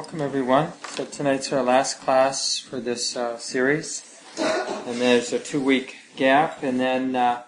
Welcome, 0.00 0.22
everyone. 0.22 0.72
So 0.92 1.04
tonight's 1.04 1.52
our 1.52 1.62
last 1.62 2.00
class 2.00 2.58
for 2.58 2.80
this 2.80 3.14
uh, 3.18 3.36
series, 3.36 4.18
and 4.38 4.98
there's 4.98 5.30
a 5.34 5.38
two-week 5.38 5.94
gap, 6.16 6.62
and 6.62 6.80
then 6.80 7.14
uh, 7.14 7.42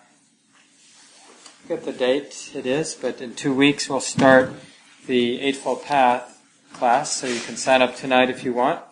the 1.66 1.92
date 1.92 2.50
it 2.54 2.66
is, 2.66 2.94
but 2.94 3.22
in 3.22 3.34
two 3.34 3.54
weeks 3.54 3.88
we'll 3.88 4.00
start 4.00 4.52
the 5.06 5.40
Eightfold 5.40 5.82
Path 5.82 6.42
class. 6.74 7.12
So 7.12 7.26
you 7.26 7.40
can 7.40 7.56
sign 7.56 7.80
up 7.80 7.96
tonight 7.96 8.28
if 8.28 8.44
you 8.44 8.52
want. 8.52 8.84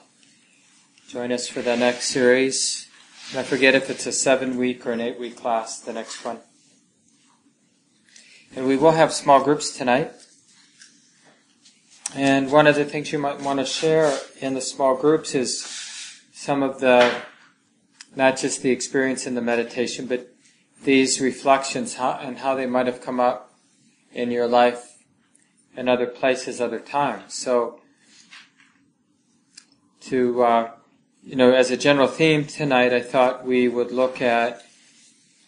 Join 1.07 1.31
us 1.31 1.47
for 1.47 1.61
the 1.61 1.77
next 1.77 2.07
series. 2.07 2.89
And 3.31 3.41
I 3.41 3.43
forget 3.43 3.75
if 3.75 3.91
it's 3.91 4.07
a 4.07 4.13
seven-week 4.13 4.87
or 4.87 4.93
an 4.93 5.03
eight-week 5.03 5.37
class. 5.37 5.79
The 5.79 5.93
next 5.93 6.25
one, 6.25 6.39
and 8.57 8.67
we 8.67 8.79
will 8.79 8.93
have 8.93 9.13
small 9.13 9.45
groups 9.45 9.77
tonight. 9.77 10.13
And 12.15 12.51
one 12.51 12.67
of 12.67 12.75
the 12.75 12.85
things 12.85 13.13
you 13.13 13.21
might 13.21 13.41
want 13.41 13.61
to 13.61 13.65
share 13.65 14.19
in 14.41 14.55
the 14.55 14.61
small 14.61 14.97
groups 14.97 15.35
is 15.35 15.65
some 16.33 16.61
of 16.63 16.81
the, 16.81 17.15
not 18.17 18.37
just 18.37 18.63
the 18.63 18.71
experience 18.71 19.27
in 19.27 19.37
the 19.37 19.41
meditation, 19.41 20.07
but 20.07 20.35
these 20.83 21.21
reflections 21.21 21.95
how, 21.95 22.19
and 22.21 22.39
how 22.39 22.57
they 22.57 22.67
might 22.67 22.87
have 22.87 23.01
come 23.01 23.21
up 23.21 23.53
in 24.13 24.33
your 24.33 24.49
life 24.49 25.05
in 25.77 25.89
other 25.89 26.07
places, 26.07 26.61
other 26.61 26.81
times. 26.81 27.35
So, 27.35 27.81
to, 30.01 30.43
uh, 30.43 30.71
you 31.23 31.37
know, 31.37 31.53
as 31.53 31.71
a 31.71 31.77
general 31.77 32.09
theme 32.09 32.45
tonight, 32.45 32.93
I 32.93 33.03
thought 33.03 33.47
we 33.47 33.69
would 33.69 33.93
look 33.93 34.21
at 34.21 34.63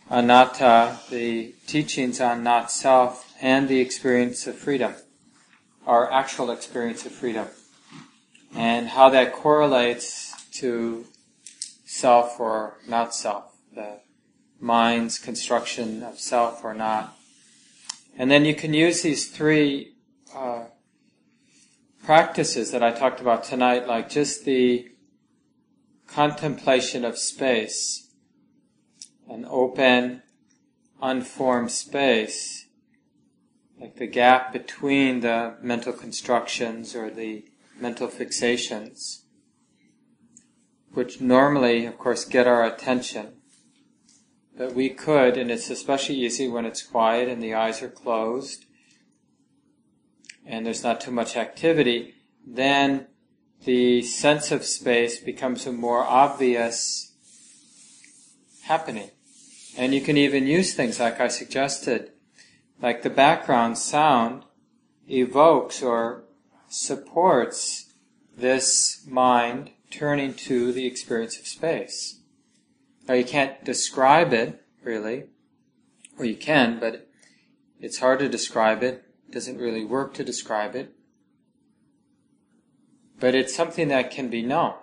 anatta, 0.08 1.00
the 1.10 1.54
teachings 1.66 2.20
on 2.20 2.44
not 2.44 2.70
self, 2.70 3.34
and 3.40 3.68
the 3.68 3.80
experience 3.80 4.46
of 4.46 4.56
freedom 4.56 4.94
our 5.86 6.10
actual 6.10 6.50
experience 6.50 7.04
of 7.06 7.12
freedom 7.12 7.48
and 8.54 8.88
how 8.88 9.08
that 9.10 9.32
correlates 9.32 10.34
to 10.52 11.06
self 11.84 12.38
or 12.38 12.78
not 12.86 13.14
self, 13.14 13.56
the 13.74 14.00
mind's 14.60 15.18
construction 15.18 16.02
of 16.02 16.18
self 16.18 16.64
or 16.64 16.74
not. 16.74 17.16
And 18.16 18.30
then 18.30 18.44
you 18.44 18.54
can 18.54 18.74
use 18.74 19.02
these 19.02 19.30
three 19.30 19.94
uh, 20.34 20.64
practices 22.04 22.70
that 22.70 22.82
I 22.82 22.92
talked 22.92 23.20
about 23.20 23.44
tonight, 23.44 23.86
like 23.86 24.10
just 24.10 24.44
the 24.44 24.88
contemplation 26.06 27.04
of 27.04 27.16
space, 27.16 28.10
an 29.28 29.46
open, 29.48 30.22
unformed 31.00 31.70
space, 31.70 32.61
like 33.82 33.96
the 33.96 34.06
gap 34.06 34.52
between 34.52 35.20
the 35.20 35.56
mental 35.60 35.92
constructions 35.92 36.94
or 36.94 37.10
the 37.10 37.44
mental 37.80 38.06
fixations, 38.06 39.22
which 40.92 41.20
normally, 41.20 41.84
of 41.84 41.98
course, 41.98 42.24
get 42.24 42.46
our 42.46 42.64
attention. 42.64 43.32
But 44.56 44.72
we 44.72 44.88
could, 44.88 45.36
and 45.36 45.50
it's 45.50 45.68
especially 45.68 46.14
easy 46.14 46.46
when 46.46 46.64
it's 46.64 46.80
quiet 46.80 47.28
and 47.28 47.42
the 47.42 47.54
eyes 47.54 47.82
are 47.82 47.88
closed 47.88 48.66
and 50.46 50.64
there's 50.64 50.84
not 50.84 51.00
too 51.00 51.10
much 51.10 51.36
activity, 51.36 52.14
then 52.46 53.08
the 53.64 54.02
sense 54.02 54.52
of 54.52 54.64
space 54.64 55.18
becomes 55.18 55.66
a 55.66 55.72
more 55.72 56.04
obvious 56.04 57.12
happening. 58.62 59.10
And 59.76 59.92
you 59.92 60.02
can 60.02 60.16
even 60.16 60.46
use 60.46 60.72
things 60.72 61.00
like 61.00 61.18
I 61.18 61.26
suggested 61.26 62.11
like 62.82 63.02
the 63.02 63.10
background 63.10 63.78
sound 63.78 64.44
evokes 65.08 65.82
or 65.82 66.24
supports 66.68 67.94
this 68.36 69.06
mind 69.06 69.70
turning 69.90 70.34
to 70.34 70.72
the 70.72 70.86
experience 70.86 71.38
of 71.38 71.46
space. 71.46 72.20
Now 73.06 73.14
you 73.14 73.24
can't 73.24 73.64
describe 73.64 74.32
it 74.32 74.60
really, 74.82 75.24
or 76.18 76.24
you 76.24 76.36
can, 76.36 76.80
but 76.80 77.08
it's 77.80 77.98
hard 77.98 78.18
to 78.18 78.28
describe 78.28 78.82
it. 78.82 79.04
It 79.28 79.32
doesn't 79.32 79.58
really 79.58 79.84
work 79.84 80.12
to 80.14 80.24
describe 80.24 80.74
it. 80.74 80.92
But 83.20 83.34
it's 83.34 83.54
something 83.54 83.88
that 83.88 84.10
can 84.10 84.28
be 84.28 84.42
known. 84.42 84.74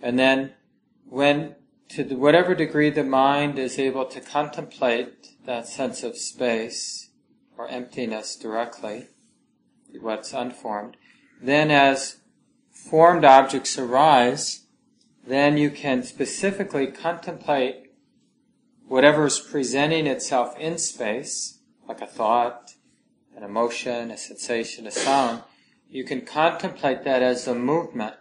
And 0.00 0.18
then 0.18 0.52
when 1.08 1.56
to 1.90 2.02
whatever 2.14 2.54
degree 2.54 2.90
the 2.90 3.04
mind 3.04 3.58
is 3.58 3.78
able 3.78 4.06
to 4.06 4.20
contemplate 4.20 5.44
that 5.44 5.68
sense 5.68 6.02
of 6.02 6.16
space 6.16 7.10
or 7.56 7.68
emptiness 7.68 8.36
directly, 8.36 9.08
what's 10.00 10.32
unformed, 10.32 10.96
then 11.40 11.70
as 11.70 12.16
formed 12.70 13.24
objects 13.24 13.78
arise, 13.78 14.66
then 15.26 15.56
you 15.56 15.70
can 15.70 16.02
specifically 16.02 16.86
contemplate 16.86 17.92
whatever 18.86 19.26
is 19.26 19.38
presenting 19.38 20.06
itself 20.06 20.58
in 20.58 20.78
space, 20.78 21.60
like 21.88 22.00
a 22.00 22.06
thought, 22.06 22.72
an 23.36 23.42
emotion, 23.42 24.10
a 24.10 24.16
sensation, 24.16 24.86
a 24.86 24.90
sound. 24.90 25.42
You 25.88 26.04
can 26.04 26.22
contemplate 26.22 27.04
that 27.04 27.22
as 27.22 27.46
a 27.46 27.54
movement 27.54 28.14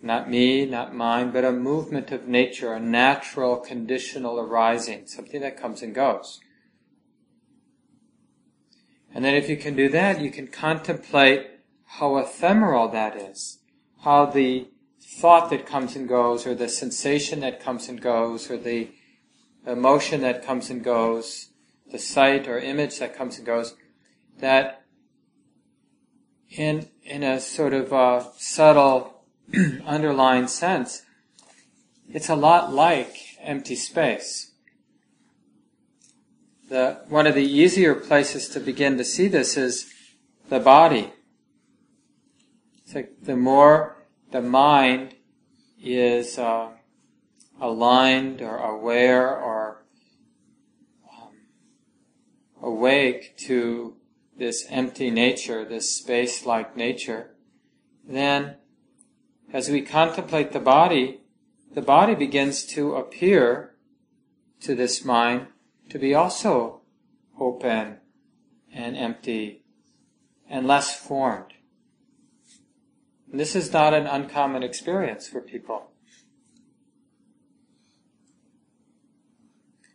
not 0.00 0.30
me, 0.30 0.64
not 0.64 0.94
mine, 0.94 1.30
but 1.30 1.44
a 1.44 1.52
movement 1.52 2.12
of 2.12 2.28
nature, 2.28 2.72
a 2.72 2.80
natural 2.80 3.56
conditional 3.56 4.38
arising, 4.38 5.06
something 5.06 5.40
that 5.40 5.60
comes 5.60 5.82
and 5.82 5.94
goes. 5.94 6.40
And 9.12 9.24
then 9.24 9.34
if 9.34 9.48
you 9.48 9.56
can 9.56 9.74
do 9.74 9.88
that, 9.88 10.20
you 10.20 10.30
can 10.30 10.46
contemplate 10.46 11.46
how 11.84 12.18
ephemeral 12.18 12.88
that 12.88 13.16
is, 13.16 13.58
how 14.04 14.26
the 14.26 14.68
thought 15.00 15.50
that 15.50 15.66
comes 15.66 15.96
and 15.96 16.08
goes, 16.08 16.46
or 16.46 16.54
the 16.54 16.68
sensation 16.68 17.40
that 17.40 17.60
comes 17.60 17.88
and 17.88 18.00
goes, 18.00 18.50
or 18.50 18.56
the 18.56 18.90
emotion 19.66 20.20
that 20.20 20.44
comes 20.44 20.70
and 20.70 20.84
goes, 20.84 21.48
the 21.90 21.98
sight 21.98 22.46
or 22.46 22.58
image 22.58 22.98
that 22.98 23.16
comes 23.16 23.38
and 23.38 23.46
goes, 23.46 23.74
that 24.38 24.84
in, 26.50 26.88
in 27.02 27.22
a 27.22 27.40
sort 27.40 27.72
of 27.72 27.92
uh, 27.92 28.24
subtle 28.36 29.17
underlying 29.86 30.46
sense, 30.46 31.02
it's 32.08 32.28
a 32.28 32.34
lot 32.34 32.72
like 32.72 33.16
empty 33.42 33.74
space. 33.74 34.52
The, 36.68 37.00
one 37.08 37.26
of 37.26 37.34
the 37.34 37.44
easier 37.44 37.94
places 37.94 38.48
to 38.50 38.60
begin 38.60 38.98
to 38.98 39.04
see 39.04 39.28
this 39.28 39.56
is 39.56 39.92
the 40.48 40.60
body. 40.60 41.12
It's 42.84 42.94
like 42.94 43.22
the 43.22 43.36
more 43.36 43.96
the 44.32 44.42
mind 44.42 45.14
is 45.82 46.38
uh, 46.38 46.70
aligned 47.60 48.42
or 48.42 48.58
aware 48.58 49.36
or 49.36 49.84
um, 51.10 51.32
awake 52.62 53.36
to 53.38 53.96
this 54.36 54.66
empty 54.70 55.10
nature, 55.10 55.64
this 55.64 55.96
space-like 55.96 56.76
nature, 56.76 57.34
then 58.06 58.56
as 59.52 59.70
we 59.70 59.82
contemplate 59.82 60.52
the 60.52 60.60
body, 60.60 61.20
the 61.74 61.82
body 61.82 62.14
begins 62.14 62.64
to 62.64 62.94
appear 62.94 63.74
to 64.60 64.74
this 64.74 65.04
mind 65.04 65.46
to 65.88 65.98
be 65.98 66.14
also 66.14 66.80
open 67.38 67.98
and 68.72 68.96
empty 68.96 69.62
and 70.48 70.66
less 70.66 70.94
formed. 70.98 71.54
And 73.30 73.38
this 73.38 73.54
is 73.54 73.72
not 73.72 73.94
an 73.94 74.06
uncommon 74.06 74.62
experience 74.62 75.28
for 75.28 75.40
people. 75.40 75.90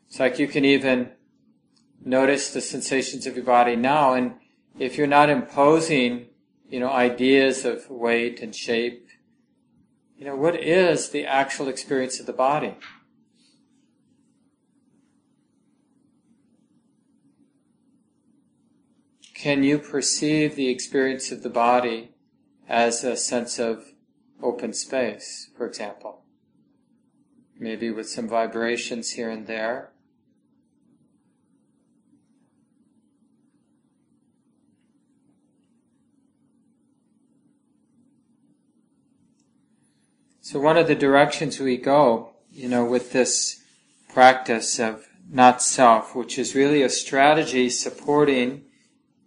It's 0.07 0.19
like 0.19 0.37
you 0.37 0.47
can 0.47 0.63
even 0.63 1.11
notice 2.05 2.51
the 2.51 2.61
sensations 2.61 3.25
of 3.25 3.35
your 3.35 3.45
body 3.45 3.75
now, 3.75 4.13
and 4.13 4.35
if 4.77 4.97
you're 4.97 5.07
not 5.07 5.29
imposing, 5.29 6.27
you 6.69 6.79
know, 6.79 6.89
ideas 6.89 7.65
of 7.65 7.89
weight 7.89 8.39
and 8.39 8.56
shape 8.56 9.02
you 10.23 10.29
know, 10.29 10.37
what 10.37 10.55
is 10.55 11.09
the 11.09 11.25
actual 11.25 11.67
experience 11.67 12.17
of 12.17 12.25
the 12.25 12.31
body? 12.31 12.75
Can 19.35 19.63
you 19.63 19.79
perceive 19.79 20.55
the 20.55 20.69
experience 20.69 21.29
of 21.33 21.43
the 21.43 21.49
body 21.49 22.11
as 22.69 23.03
a 23.03 23.17
sense 23.17 23.59
of 23.59 23.83
open 24.41 24.71
space, 24.71 25.49
for 25.57 25.67
example? 25.67 26.23
Maybe 27.59 27.91
with 27.91 28.07
some 28.07 28.29
vibrations 28.29 29.11
here 29.11 29.29
and 29.29 29.45
there. 29.45 29.91
So 40.53 40.59
one 40.59 40.77
of 40.77 40.85
the 40.85 40.94
directions 40.94 41.59
we 41.59 41.77
go, 41.77 42.35
you 42.51 42.69
know, 42.69 42.85
with 42.85 43.11
this 43.11 43.63
practice 44.07 44.79
of 44.79 45.07
not 45.27 45.63
self, 45.63 46.15
which 46.15 46.38
is 46.38 46.53
really 46.53 46.83
a 46.83 46.89
strategy 46.89 47.71
supporting 47.71 48.65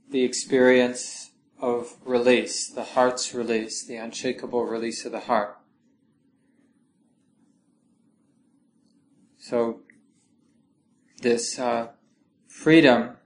the 0.09 0.23
experience 0.23 1.33
of 1.59 1.97
release, 2.05 2.69
the 2.69 2.85
heart's 2.85 3.35
release, 3.35 3.85
the 3.85 3.97
unshakable 3.97 4.67
release 4.67 5.05
of 5.05 5.11
the 5.11 5.19
heart. 5.19 5.59
So, 9.37 9.81
this 11.23 11.59
uh, 11.59 11.89
freedom, 12.47 13.17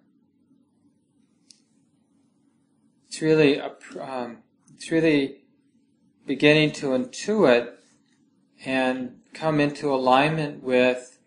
it's 3.08 3.20
really, 3.20 3.58
a, 3.58 3.72
um, 4.00 4.38
it's 4.74 4.90
really 4.90 5.42
beginning 6.26 6.72
to 6.72 6.86
intuit 6.86 7.74
and 8.64 9.20
come 9.32 9.60
into 9.60 9.92
alignment 9.92 10.62
with 10.62 11.18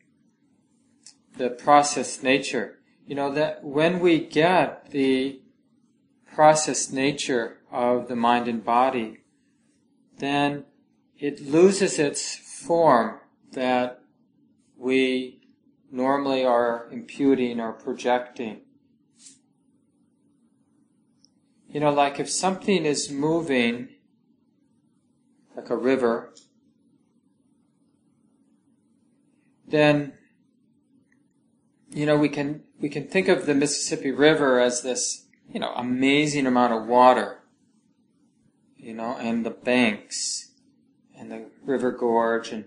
the 1.38 1.50
process 1.50 2.21
nature. 2.21 2.80
You 3.07 3.15
know, 3.15 3.31
that 3.33 3.63
when 3.63 4.00
we 4.00 4.19
get 4.19 4.91
the 4.91 5.41
process 6.33 6.91
nature 6.91 7.57
of 7.71 8.07
the 8.07 8.15
mind 8.15 8.47
and 8.47 8.63
body, 8.63 9.19
then 10.18 10.65
it 11.18 11.41
loses 11.41 12.00
its 12.00 12.35
form 12.35 13.19
that 13.51 14.01
we 14.77 15.41
normally 15.91 16.44
are 16.44 16.88
imputing 16.91 17.59
or 17.59 17.74
projecting. 17.74 18.62
You 21.68 21.79
know, 21.79 21.91
like 21.91 22.19
if 22.19 22.29
something 22.29 22.86
is 22.86 23.12
moving, 23.12 23.89
like 25.56 25.69
a 25.69 25.77
river, 25.77 26.33
then 29.73 30.13
you 31.89 32.05
know 32.05 32.15
we 32.15 32.29
can 32.29 32.63
we 32.79 32.87
can 32.87 33.07
think 33.07 33.27
of 33.27 33.47
the 33.47 33.55
Mississippi 33.55 34.11
River 34.11 34.59
as 34.59 34.83
this 34.83 35.25
you 35.51 35.59
know 35.59 35.73
amazing 35.75 36.45
amount 36.45 36.73
of 36.73 36.85
water 36.85 37.39
you 38.77 38.93
know 38.93 39.17
and 39.19 39.43
the 39.43 39.49
banks 39.49 40.51
and 41.17 41.31
the 41.31 41.45
river 41.65 41.91
gorge. 41.91 42.51
And 42.51 42.65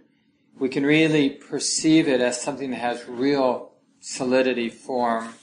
we 0.58 0.68
can 0.68 0.84
really 0.84 1.30
perceive 1.30 2.08
it 2.08 2.20
as 2.20 2.40
something 2.40 2.70
that 2.70 2.80
has 2.80 3.06
real 3.06 3.72
solidity 4.00 4.68
form 4.68 5.34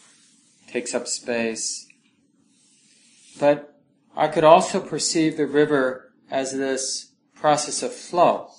takes 0.68 0.94
up 0.94 1.08
space. 1.08 1.88
But 3.40 3.80
I 4.18 4.28
could 4.28 4.44
also 4.44 4.80
perceive 4.80 5.38
the 5.38 5.48
river 5.48 6.12
as 6.30 6.52
this 6.52 7.12
process 7.36 7.84
of 7.84 7.94
flow 7.94 8.50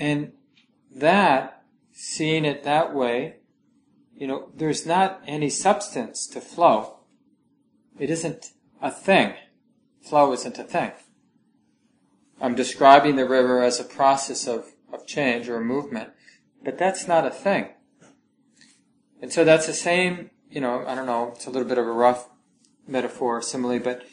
And 0.00 0.32
that, 0.90 1.62
seeing 1.92 2.46
it 2.46 2.64
that 2.64 2.94
way, 2.94 3.36
you 4.16 4.26
know, 4.26 4.48
there's 4.56 4.86
not 4.86 5.22
any 5.26 5.50
substance 5.50 6.26
to 6.28 6.40
flow. 6.40 7.00
It 7.98 8.08
isn't 8.08 8.52
a 8.80 8.90
thing. 8.90 9.34
Flow 10.00 10.32
isn't 10.32 10.58
a 10.58 10.64
thing. 10.64 10.92
I'm 12.40 12.54
describing 12.54 13.16
the 13.16 13.28
river 13.28 13.62
as 13.62 13.78
a 13.78 13.84
process 13.84 14.48
of, 14.48 14.72
of 14.90 15.06
change 15.06 15.50
or 15.50 15.60
movement, 15.60 16.08
but 16.64 16.78
that's 16.78 17.06
not 17.06 17.26
a 17.26 17.30
thing. 17.30 17.68
And 19.20 19.30
so 19.30 19.44
that's 19.44 19.66
the 19.66 19.74
same, 19.74 20.30
you 20.50 20.62
know, 20.62 20.82
I 20.86 20.94
don't 20.94 21.04
know, 21.04 21.32
it's 21.34 21.46
a 21.46 21.50
little 21.50 21.68
bit 21.68 21.76
of 21.76 21.86
a 21.86 21.92
rough 21.92 22.26
metaphor, 22.88 23.42
simile, 23.42 23.78
but 23.78 24.06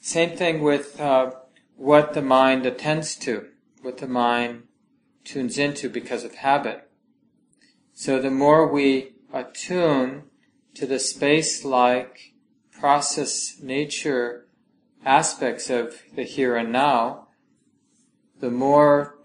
same 0.00 0.38
thing 0.38 0.62
with 0.62 0.98
uh, 0.98 1.32
what 1.76 2.14
the 2.14 2.22
mind 2.22 2.64
attends 2.64 3.14
to, 3.16 3.48
what 3.82 3.98
the 3.98 4.08
mind 4.08 4.62
tunes 5.28 5.58
into 5.58 5.90
because 5.90 6.24
of 6.24 6.36
habit. 6.36 6.90
So 7.92 8.20
the 8.20 8.30
more 8.30 8.66
we 8.66 9.12
attune 9.32 10.24
to 10.74 10.86
the 10.86 10.98
space-like 10.98 12.32
process 12.72 13.60
nature 13.60 14.46
aspects 15.04 15.68
of 15.68 16.02
the 16.14 16.22
here 16.22 16.56
and 16.56 16.72
now, 16.72 17.28
the 18.40 18.50
more 18.50 19.18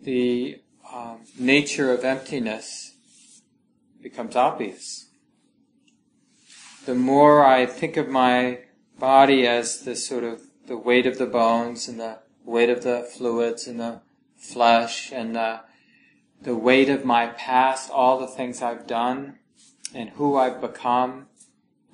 the 0.00 0.60
um, 0.92 1.20
nature 1.38 1.92
of 1.92 2.04
emptiness 2.04 3.42
becomes 4.02 4.34
obvious. 4.34 5.08
The 6.84 6.94
more 6.94 7.44
I 7.44 7.66
think 7.66 7.96
of 7.96 8.08
my 8.08 8.60
body 8.98 9.46
as 9.46 9.80
the 9.80 9.96
sort 9.96 10.24
of 10.24 10.42
the 10.66 10.76
weight 10.76 11.06
of 11.06 11.18
the 11.18 11.26
bones 11.26 11.88
and 11.88 12.00
the 12.00 12.18
weight 12.44 12.70
of 12.70 12.82
the 12.82 13.08
fluids 13.16 13.66
and 13.66 13.80
the 13.80 14.00
flesh 14.44 15.10
and 15.12 15.34
the, 15.34 15.60
the 16.40 16.56
weight 16.56 16.88
of 16.88 17.04
my 17.04 17.28
past, 17.28 17.90
all 17.90 18.18
the 18.18 18.26
things 18.26 18.62
I've 18.62 18.86
done 18.86 19.38
and 19.94 20.10
who 20.10 20.36
I've 20.36 20.60
become 20.60 21.26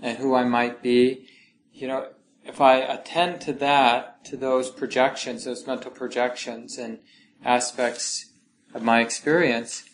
and 0.02 0.18
who 0.18 0.34
I 0.34 0.44
might 0.44 0.82
be. 0.82 1.26
You 1.72 1.88
know, 1.88 2.08
if 2.44 2.60
I 2.60 2.76
attend 2.76 3.40
to 3.42 3.52
that, 3.54 4.24
to 4.26 4.36
those 4.36 4.70
projections, 4.70 5.44
those 5.44 5.66
mental 5.66 5.90
projections 5.90 6.78
and 6.78 6.98
aspects 7.44 8.32
of 8.74 8.82
my 8.82 9.00
experience, 9.00 9.84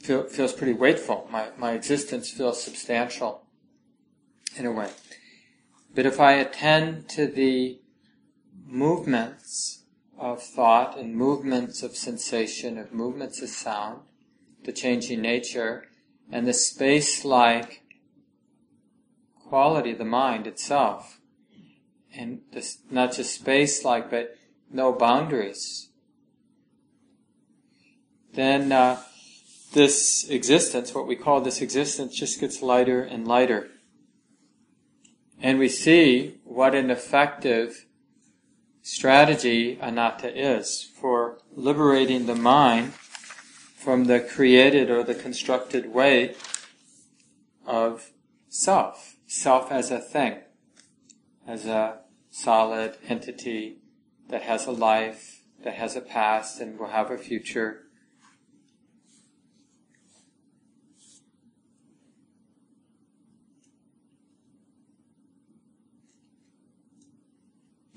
feel, 0.00 0.24
feels 0.24 0.52
pretty 0.52 0.74
weightful. 0.74 1.30
My, 1.30 1.48
my 1.56 1.72
existence 1.72 2.30
feels 2.30 2.62
substantial 2.62 3.46
in 4.56 4.66
a 4.66 4.72
way. 4.72 4.90
But 5.94 6.06
if 6.06 6.20
I 6.20 6.32
attend 6.32 7.08
to 7.10 7.26
the 7.26 7.80
movements 8.64 9.79
of 10.20 10.42
thought 10.42 10.98
and 10.98 11.16
movements 11.16 11.82
of 11.82 11.96
sensation, 11.96 12.76
of 12.76 12.92
movements 12.92 13.40
of 13.40 13.48
sound, 13.48 14.02
the 14.64 14.72
changing 14.72 15.22
nature, 15.22 15.86
and 16.30 16.46
the 16.46 16.52
space-like 16.52 17.82
quality 19.48 19.92
of 19.92 19.98
the 19.98 20.04
mind 20.04 20.46
itself. 20.46 21.20
And 22.14 22.42
this, 22.52 22.78
not 22.90 23.14
just 23.14 23.34
space-like, 23.34 24.10
but 24.10 24.36
no 24.70 24.92
boundaries. 24.92 25.88
Then 28.34 28.70
uh, 28.72 29.00
this 29.72 30.28
existence, 30.28 30.94
what 30.94 31.06
we 31.06 31.16
call 31.16 31.40
this 31.40 31.62
existence, 31.62 32.14
just 32.14 32.40
gets 32.40 32.60
lighter 32.60 33.02
and 33.02 33.26
lighter. 33.26 33.70
And 35.40 35.58
we 35.58 35.68
see 35.68 36.40
what 36.44 36.74
an 36.74 36.90
effective 36.90 37.86
strategy 38.82 39.78
anatta 39.80 40.30
is 40.36 40.90
for 41.00 41.38
liberating 41.54 42.26
the 42.26 42.34
mind 42.34 42.92
from 43.80 44.04
the 44.04 44.20
created 44.20 44.90
or 44.90 45.02
the 45.02 45.14
constructed 45.14 45.92
way 45.92 46.34
of 47.66 48.10
self. 48.48 49.16
Self 49.26 49.70
as 49.70 49.90
a 49.90 50.00
thing, 50.00 50.40
as 51.46 51.66
a 51.66 52.00
solid 52.30 52.96
entity 53.08 53.78
that 54.28 54.42
has 54.42 54.66
a 54.66 54.72
life, 54.72 55.42
that 55.62 55.74
has 55.74 55.96
a 55.96 56.00
past 56.00 56.60
and 56.60 56.78
will 56.78 56.88
have 56.88 57.10
a 57.10 57.18
future. 57.18 57.86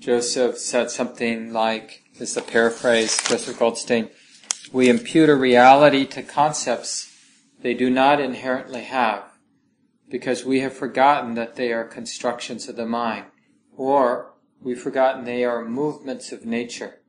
Joseph 0.04 0.58
said 0.58 0.90
something 0.90 1.50
like, 1.50 2.02
this 2.18 2.32
is 2.32 2.36
a 2.36 2.42
paraphrase, 2.42 3.16
Joseph 3.26 3.58
Goldstein, 3.58 4.10
we 4.70 4.90
impute 4.90 5.30
a 5.30 5.34
reality 5.34 6.04
to 6.04 6.22
concepts 6.22 7.10
they 7.62 7.72
do 7.72 7.88
not 7.88 8.20
inherently 8.20 8.82
have, 8.82 9.24
because 10.10 10.44
we 10.44 10.60
have 10.60 10.74
forgotten 10.74 11.32
that 11.36 11.56
they 11.56 11.72
are 11.72 11.84
constructions 11.84 12.68
of 12.68 12.76
the 12.76 12.84
mind, 12.84 13.24
or 13.78 14.34
we've 14.60 14.78
forgotten 14.78 15.24
they 15.24 15.42
are 15.42 15.64
movements 15.64 16.32
of 16.32 16.44
nature. 16.44 17.00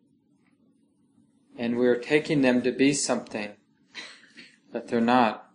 And 1.58 1.78
we're 1.78 2.00
taking 2.00 2.44
them 2.44 2.62
to 2.62 2.72
be 2.72 2.94
something 2.94 3.58
that 4.72 4.88
they're 4.88 5.02
not. 5.02 5.50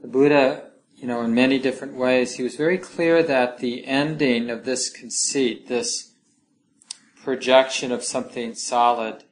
The 0.00 0.08
Buddha 0.08 0.71
you 1.02 1.08
know, 1.08 1.22
in 1.22 1.34
many 1.34 1.58
different 1.58 1.94
ways, 1.94 2.36
he 2.36 2.44
was 2.44 2.54
very 2.54 2.78
clear 2.78 3.24
that 3.24 3.58
the 3.58 3.84
ending 3.86 4.48
of 4.50 4.64
this 4.64 4.88
conceit, 4.88 5.66
this 5.66 6.12
projection 7.24 7.90
of 7.90 8.04
something 8.04 8.54
solid 8.54 9.24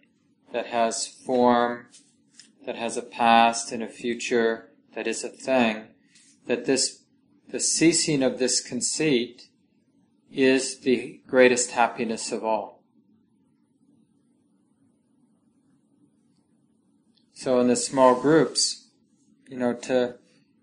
that 0.52 0.66
has 0.66 1.06
form, 1.06 1.86
that 2.66 2.74
has 2.74 2.96
a 2.96 3.02
past 3.02 3.70
and 3.70 3.84
a 3.84 3.86
future, 3.86 4.70
that 4.96 5.06
is 5.06 5.22
a 5.22 5.28
thing, 5.28 5.84
that 6.48 6.64
this, 6.64 7.04
the 7.48 7.60
ceasing 7.60 8.24
of 8.24 8.40
this 8.40 8.60
conceit 8.60 9.42
is 10.28 10.80
the 10.80 11.20
greatest 11.28 11.70
happiness 11.70 12.32
of 12.32 12.44
all. 12.44 12.82
So 17.32 17.60
in 17.60 17.68
the 17.68 17.76
small 17.76 18.20
groups, 18.20 18.88
you 19.48 19.56
know, 19.56 19.72
to 19.72 20.16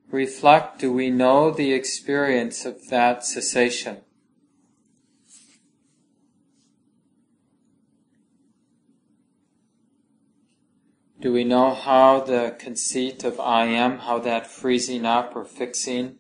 reflect, 0.10 0.80
do 0.80 0.92
we 0.92 1.10
know 1.10 1.52
the 1.52 1.74
experience 1.74 2.66
of 2.66 2.88
that 2.90 3.26
cessation? 3.26 3.98
Do 11.20 11.34
we 11.34 11.44
know 11.44 11.74
how 11.74 12.22
the 12.22 12.56
conceit 12.60 13.24
of 13.24 13.40
I 13.40 13.66
am, 13.66 14.00
how 14.00 14.20
that 14.20 14.46
freezing 14.46 15.06
up 15.06 15.36
or 15.36 15.46
fixing, 15.46 16.18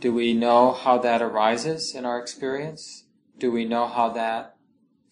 do 0.00 0.14
we 0.14 0.32
know 0.32 0.72
how 0.72 0.96
that 0.98 1.20
arises 1.20 1.94
in 1.94 2.06
our 2.06 2.18
experience? 2.18 3.04
Do 3.38 3.52
we 3.52 3.66
know 3.66 3.86
how 3.86 4.08
that 4.10 4.56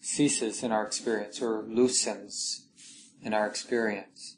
ceases 0.01 0.63
in 0.63 0.73
our 0.73 0.85
experience 0.85 1.43
or 1.43 1.63
loosens 1.69 2.67
in 3.23 3.35
our 3.35 3.47
experience? 3.47 4.38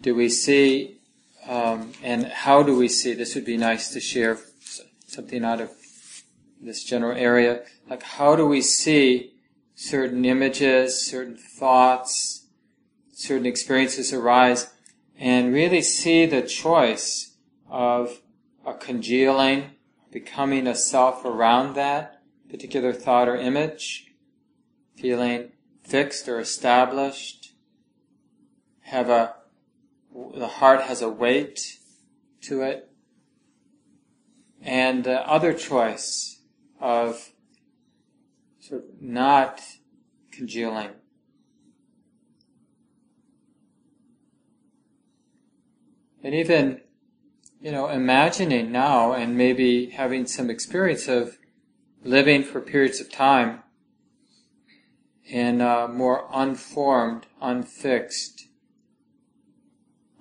Do 0.00 0.14
we 0.14 0.28
see, 0.28 1.00
um, 1.46 1.92
and 2.02 2.26
how 2.26 2.62
do 2.62 2.76
we 2.76 2.88
see? 2.88 3.14
This 3.14 3.34
would 3.34 3.44
be 3.44 3.56
nice 3.56 3.90
to 3.90 4.00
share 4.00 4.38
something 5.06 5.44
out 5.44 5.60
of 5.60 5.70
this 6.60 6.84
general 6.84 7.16
area. 7.16 7.62
Like, 7.88 8.02
how 8.02 8.36
do 8.36 8.46
we 8.46 8.62
see 8.62 9.34
certain 9.74 10.24
images, 10.24 11.06
certain 11.06 11.36
thoughts, 11.36 12.46
certain 13.12 13.46
experiences 13.46 14.12
arise, 14.12 14.72
and 15.18 15.52
really 15.52 15.82
see 15.82 16.26
the 16.26 16.42
choice 16.42 17.36
of 17.68 18.20
a 18.66 18.74
congealing, 18.74 19.72
becoming 20.10 20.66
a 20.66 20.74
self 20.74 21.24
around 21.24 21.74
that 21.74 22.22
particular 22.48 22.92
thought 22.92 23.28
or 23.28 23.36
image, 23.36 24.12
feeling 24.96 25.52
fixed 25.82 26.28
or 26.28 26.40
established, 26.40 27.52
have 28.82 29.08
a, 29.08 29.34
the 30.12 30.48
heart 30.48 30.82
has 30.82 31.02
a 31.02 31.08
weight 31.08 31.78
to 32.42 32.62
it, 32.62 32.90
and 34.62 35.04
the 35.04 35.20
other 35.28 35.52
choice 35.52 36.40
of 36.80 37.32
sort 38.60 38.84
of 38.84 39.02
not 39.02 39.60
congealing. 40.32 40.90
And 46.22 46.34
even, 46.34 46.82
you 47.60 47.72
know, 47.72 47.88
imagining 47.88 48.70
now 48.70 49.12
and 49.12 49.36
maybe 49.36 49.90
having 49.90 50.26
some 50.26 50.50
experience 50.50 51.08
of 51.08 51.38
living 52.02 52.42
for 52.42 52.60
periods 52.60 53.00
of 53.00 53.10
time 53.10 53.62
in 55.24 55.60
a 55.60 55.88
more 55.88 56.28
unformed, 56.32 57.26
unfixed, 57.40 58.48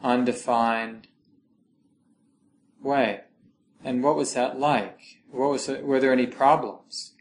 undefined 0.03 1.07
way. 2.81 3.21
And 3.83 4.03
what 4.03 4.15
was 4.15 4.33
that 4.33 4.59
like? 4.59 4.99
What 5.31 5.51
was 5.51 5.67
were 5.67 5.99
there 5.99 6.13
any 6.13 6.27
problems? 6.27 7.13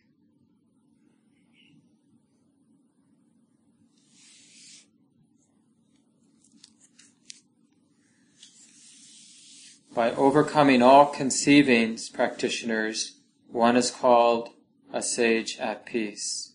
By 9.94 10.12
overcoming 10.12 10.80
all 10.80 11.06
conceivings, 11.06 12.08
practitioners, 12.08 13.18
one 13.48 13.76
is 13.76 13.90
called 13.90 14.50
a 14.92 15.02
sage 15.02 15.58
at 15.58 15.86
peace. 15.86 16.52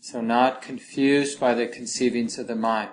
So 0.00 0.20
not 0.20 0.60
confused 0.60 1.38
by 1.38 1.54
the 1.54 1.68
conceivings 1.68 2.36
of 2.36 2.48
the 2.48 2.56
mind. 2.56 2.90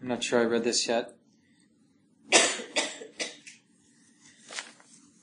I'm 0.00 0.08
not 0.08 0.22
sure 0.22 0.40
I 0.40 0.44
read 0.44 0.62
this 0.62 0.86
yet. 0.86 1.14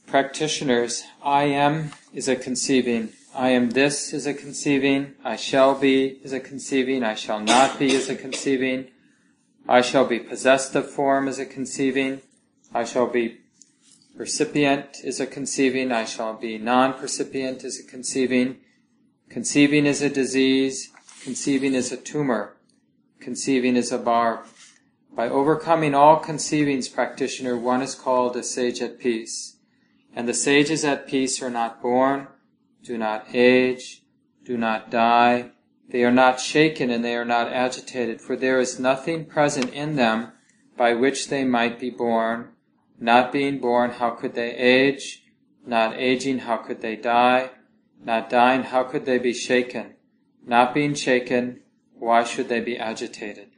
Practitioners, 0.05 1.03
I 1.23 1.43
am 1.43 1.91
is 2.13 2.27
a 2.27 2.35
conceiving. 2.35 3.09
I 3.33 3.49
am 3.49 3.71
this 3.71 4.13
is 4.13 4.25
a 4.25 4.33
conceiving. 4.33 5.13
I 5.23 5.37
shall 5.37 5.75
be 5.75 6.19
is 6.23 6.33
a 6.33 6.39
conceiving. 6.39 7.03
I 7.03 7.15
shall 7.15 7.39
not 7.39 7.79
be 7.79 7.93
is 7.93 8.09
a 8.09 8.15
conceiving. 8.15 8.87
I 9.67 9.81
shall 9.81 10.05
be 10.05 10.19
possessed 10.19 10.75
of 10.75 10.89
form 10.89 11.27
is 11.27 11.39
a 11.39 11.45
conceiving. 11.45 12.21
I 12.73 12.83
shall 12.83 13.07
be 13.07 13.39
percipient 14.17 15.03
is 15.03 15.19
a 15.19 15.25
conceiving. 15.25 15.91
I 15.91 16.05
shall 16.05 16.33
be 16.33 16.57
non-percipient 16.57 17.63
is 17.63 17.79
a 17.79 17.89
conceiving. 17.89 18.57
Conceiving 19.29 19.85
is 19.85 20.01
a 20.01 20.09
disease. 20.09 20.91
Conceiving 21.23 21.73
is 21.73 21.91
a 21.91 21.97
tumor. 21.97 22.57
Conceiving 23.19 23.75
is 23.75 23.91
a 23.91 23.97
barb. 23.97 24.45
By 25.15 25.29
overcoming 25.29 25.95
all 25.95 26.19
conceivings, 26.19 26.89
practitioner, 26.89 27.57
one 27.57 27.81
is 27.81 27.95
called 27.95 28.35
a 28.35 28.43
sage 28.43 28.81
at 28.81 28.99
peace. 28.99 29.55
And 30.13 30.27
the 30.27 30.33
sages 30.33 30.83
at 30.83 31.07
peace 31.07 31.41
are 31.41 31.49
not 31.49 31.81
born, 31.81 32.27
do 32.83 32.97
not 32.97 33.27
age, 33.33 34.03
do 34.43 34.57
not 34.57 34.91
die. 34.91 35.51
They 35.89 36.03
are 36.03 36.11
not 36.11 36.41
shaken 36.41 36.89
and 36.89 37.03
they 37.03 37.15
are 37.15 37.25
not 37.25 37.51
agitated, 37.51 38.19
for 38.19 38.35
there 38.35 38.59
is 38.59 38.77
nothing 38.77 39.25
present 39.25 39.73
in 39.73 39.95
them 39.95 40.33
by 40.75 40.93
which 40.93 41.29
they 41.29 41.45
might 41.45 41.79
be 41.79 41.89
born. 41.89 42.49
Not 42.99 43.31
being 43.31 43.59
born, 43.59 43.91
how 43.91 44.11
could 44.11 44.35
they 44.35 44.53
age? 44.55 45.23
Not 45.65 45.95
aging, 45.95 46.39
how 46.39 46.57
could 46.57 46.81
they 46.81 46.97
die? 46.97 47.51
Not 48.03 48.29
dying, 48.29 48.63
how 48.63 48.83
could 48.83 49.05
they 49.05 49.17
be 49.17 49.33
shaken? 49.33 49.95
Not 50.45 50.73
being 50.73 50.93
shaken, 50.93 51.61
why 51.97 52.23
should 52.23 52.49
they 52.49 52.59
be 52.59 52.77
agitated? 52.77 53.54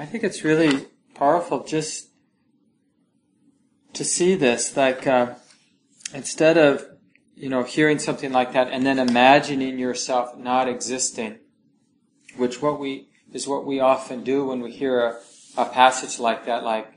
I 0.00 0.06
think 0.06 0.24
it's 0.24 0.44
really 0.44 0.86
powerful 1.12 1.62
just 1.62 2.08
to 3.92 4.02
see 4.02 4.34
this, 4.34 4.74
like 4.74 5.06
uh, 5.06 5.34
instead 6.14 6.56
of 6.56 6.86
you 7.36 7.50
know 7.50 7.64
hearing 7.64 7.98
something 7.98 8.32
like 8.32 8.54
that 8.54 8.68
and 8.68 8.86
then 8.86 8.98
imagining 8.98 9.78
yourself 9.78 10.38
not 10.38 10.70
existing, 10.70 11.40
which 12.38 12.62
what 12.62 12.80
we 12.80 13.10
is 13.34 13.46
what 13.46 13.66
we 13.66 13.78
often 13.78 14.24
do 14.24 14.46
when 14.46 14.62
we 14.62 14.72
hear 14.72 15.04
a, 15.04 15.20
a 15.58 15.66
passage 15.66 16.18
like 16.18 16.46
that, 16.46 16.64
like 16.64 16.90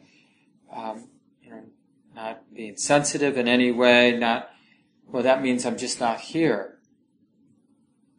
um, 0.74 1.10
you 1.42 1.50
know, 1.50 1.64
not 2.16 2.54
being 2.56 2.78
sensitive 2.78 3.38
in 3.38 3.50
any 3.50 3.74
way, 3.74 4.18
not 4.18 4.50
well, 5.12 5.24
that 5.24 5.42
means 5.42 5.66
I'm 5.66 5.78
just 5.78 6.00
not 6.00 6.22
here. 6.22 6.78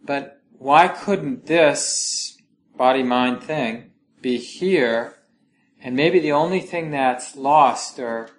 But 0.04 0.42
why 0.58 0.88
couldn't 0.88 1.46
this 1.46 2.36
body 2.76 3.02
mind 3.02 3.42
thing 3.42 3.92
be 4.24 4.38
here, 4.38 5.18
and 5.82 5.94
maybe 5.94 6.18
the 6.18 6.32
only 6.32 6.60
thing 6.60 6.90
that's 6.90 7.36
lost 7.36 7.98
or 7.98 8.30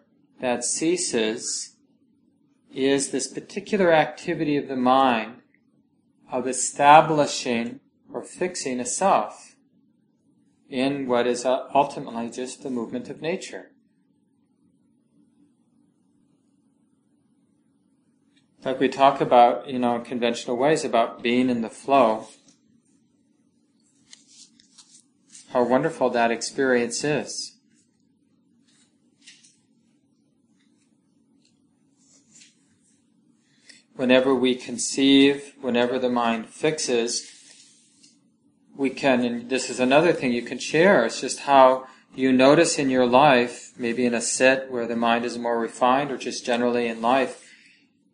that 0.42 0.64
ceases 0.64 1.76
is 2.74 3.12
this 3.12 3.32
particular 3.32 3.94
activity 3.94 4.58
of 4.58 4.68
the 4.68 4.76
mind 4.76 5.36
of 6.32 6.48
establishing 6.48 7.80
or 8.12 8.24
fixing 8.24 8.80
a 8.80 8.86
self 8.86 9.56
in 10.68 11.08
what 11.08 11.28
is 11.28 11.46
uh, 11.46 11.68
ultimately 11.74 12.32
just 12.32 12.64
the 12.64 12.70
movement 12.72 13.08
of 13.08 13.22
nature. 13.22 13.70
Like 18.64 18.80
we 18.80 18.90
talk 18.90 19.22
about, 19.22 19.70
you 19.70 19.78
know, 19.78 19.98
in 19.98 20.04
conventional 20.04 20.58
ways 20.58 20.84
about 20.84 21.22
being 21.22 21.52
in 21.52 21.62
the 21.62 21.70
flow. 21.70 22.28
How 25.56 25.64
wonderful 25.64 26.10
that 26.10 26.32
experience 26.32 27.02
is. 27.06 27.56
Whenever 33.96 34.36
we 34.36 34.54
conceive, 34.54 35.54
whenever 35.62 35.98
the 35.98 36.10
mind 36.10 36.50
fixes, 36.50 37.32
we 38.76 38.90
can, 38.90 39.24
and 39.24 39.50
this 39.50 39.70
is 39.70 39.80
another 39.80 40.12
thing 40.12 40.34
you 40.34 40.42
can 40.42 40.60
share, 40.60 41.06
it's 41.06 41.22
just 41.22 41.40
how 41.40 41.88
you 42.14 42.34
notice 42.34 42.78
in 42.78 42.90
your 42.90 43.06
life, 43.06 43.72
maybe 43.78 44.06
in 44.06 44.14
a 44.14 44.20
sit 44.20 44.70
where 44.70 44.86
the 44.86 44.98
mind 44.98 45.24
is 45.24 45.38
more 45.38 45.58
refined 45.58 46.12
or 46.12 46.18
just 46.18 46.46
generally 46.46 46.86
in 46.86 47.02
life, 47.02 47.50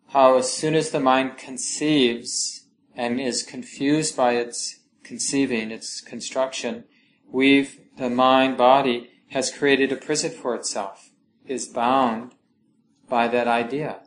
how 0.09 0.37
as 0.37 0.53
soon 0.53 0.75
as 0.75 0.91
the 0.91 0.99
mind 0.99 1.39
conceives 1.39 2.67
and 2.95 3.19
is 3.19 3.41
confused 3.41 4.15
by 4.15 4.33
its 4.33 4.77
conceiving, 5.03 5.71
its 5.71 6.01
construction, 6.01 6.83
we've, 7.31 7.79
the 7.97 8.09
mind 8.09 8.57
body, 8.57 9.09
has 9.29 9.51
created 9.51 9.91
a 9.91 9.95
prison 9.95 10.31
for 10.31 10.55
itself, 10.55 11.11
is 11.45 11.67
bound 11.67 12.35
by 13.09 13.27
that 13.27 13.47
idea. 13.47 14.01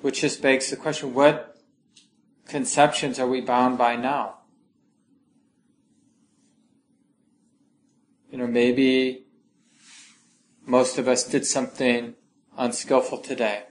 Which 0.00 0.20
just 0.20 0.40
begs 0.40 0.70
the 0.70 0.76
question, 0.76 1.14
what 1.14 1.56
conceptions 2.46 3.18
are 3.18 3.28
we 3.28 3.40
bound 3.40 3.78
by 3.78 3.96
now? 3.96 4.38
You 8.30 8.38
know, 8.38 8.46
maybe 8.46 9.26
most 10.66 10.98
of 10.98 11.08
us 11.08 11.24
did 11.24 11.46
something 11.46 12.14
unskillful 12.56 13.18
today. 13.18 13.64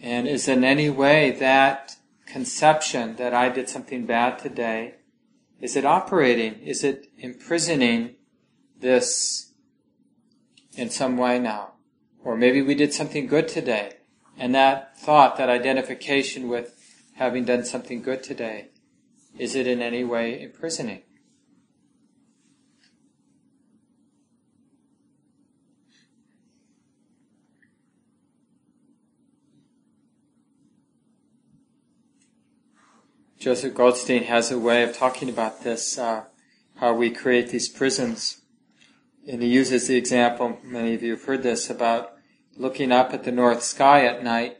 And 0.00 0.28
is 0.28 0.48
in 0.48 0.64
any 0.64 0.90
way 0.90 1.30
that 1.32 1.96
conception 2.26 3.16
that 3.16 3.32
I 3.32 3.48
did 3.48 3.68
something 3.68 4.06
bad 4.06 4.38
today, 4.38 4.96
is 5.60 5.76
it 5.76 5.84
operating? 5.84 6.60
Is 6.60 6.84
it 6.84 7.06
imprisoning 7.18 8.16
this 8.78 9.52
in 10.74 10.90
some 10.90 11.16
way 11.16 11.38
now? 11.38 11.72
Or 12.22 12.36
maybe 12.36 12.60
we 12.60 12.74
did 12.74 12.92
something 12.92 13.26
good 13.26 13.48
today, 13.48 13.94
and 14.38 14.54
that 14.54 14.98
thought, 14.98 15.36
that 15.36 15.48
identification 15.48 16.48
with 16.48 16.74
having 17.14 17.44
done 17.44 17.64
something 17.64 18.02
good 18.02 18.22
today, 18.22 18.68
is 19.38 19.54
it 19.54 19.66
in 19.66 19.80
any 19.80 20.04
way 20.04 20.42
imprisoning? 20.42 21.02
Joseph 33.38 33.74
Goldstein 33.74 34.24
has 34.24 34.50
a 34.50 34.58
way 34.58 34.82
of 34.82 34.96
talking 34.96 35.28
about 35.28 35.62
this, 35.62 35.98
uh, 35.98 36.24
how 36.76 36.94
we 36.94 37.10
create 37.10 37.50
these 37.50 37.68
prisons. 37.68 38.42
And 39.28 39.42
he 39.42 39.48
uses 39.48 39.88
the 39.88 39.96
example, 39.96 40.58
many 40.62 40.94
of 40.94 41.02
you 41.02 41.12
have 41.12 41.24
heard 41.24 41.42
this, 41.42 41.68
about 41.68 42.12
looking 42.56 42.92
up 42.92 43.12
at 43.12 43.24
the 43.24 43.32
north 43.32 43.62
sky 43.62 44.06
at 44.06 44.24
night, 44.24 44.58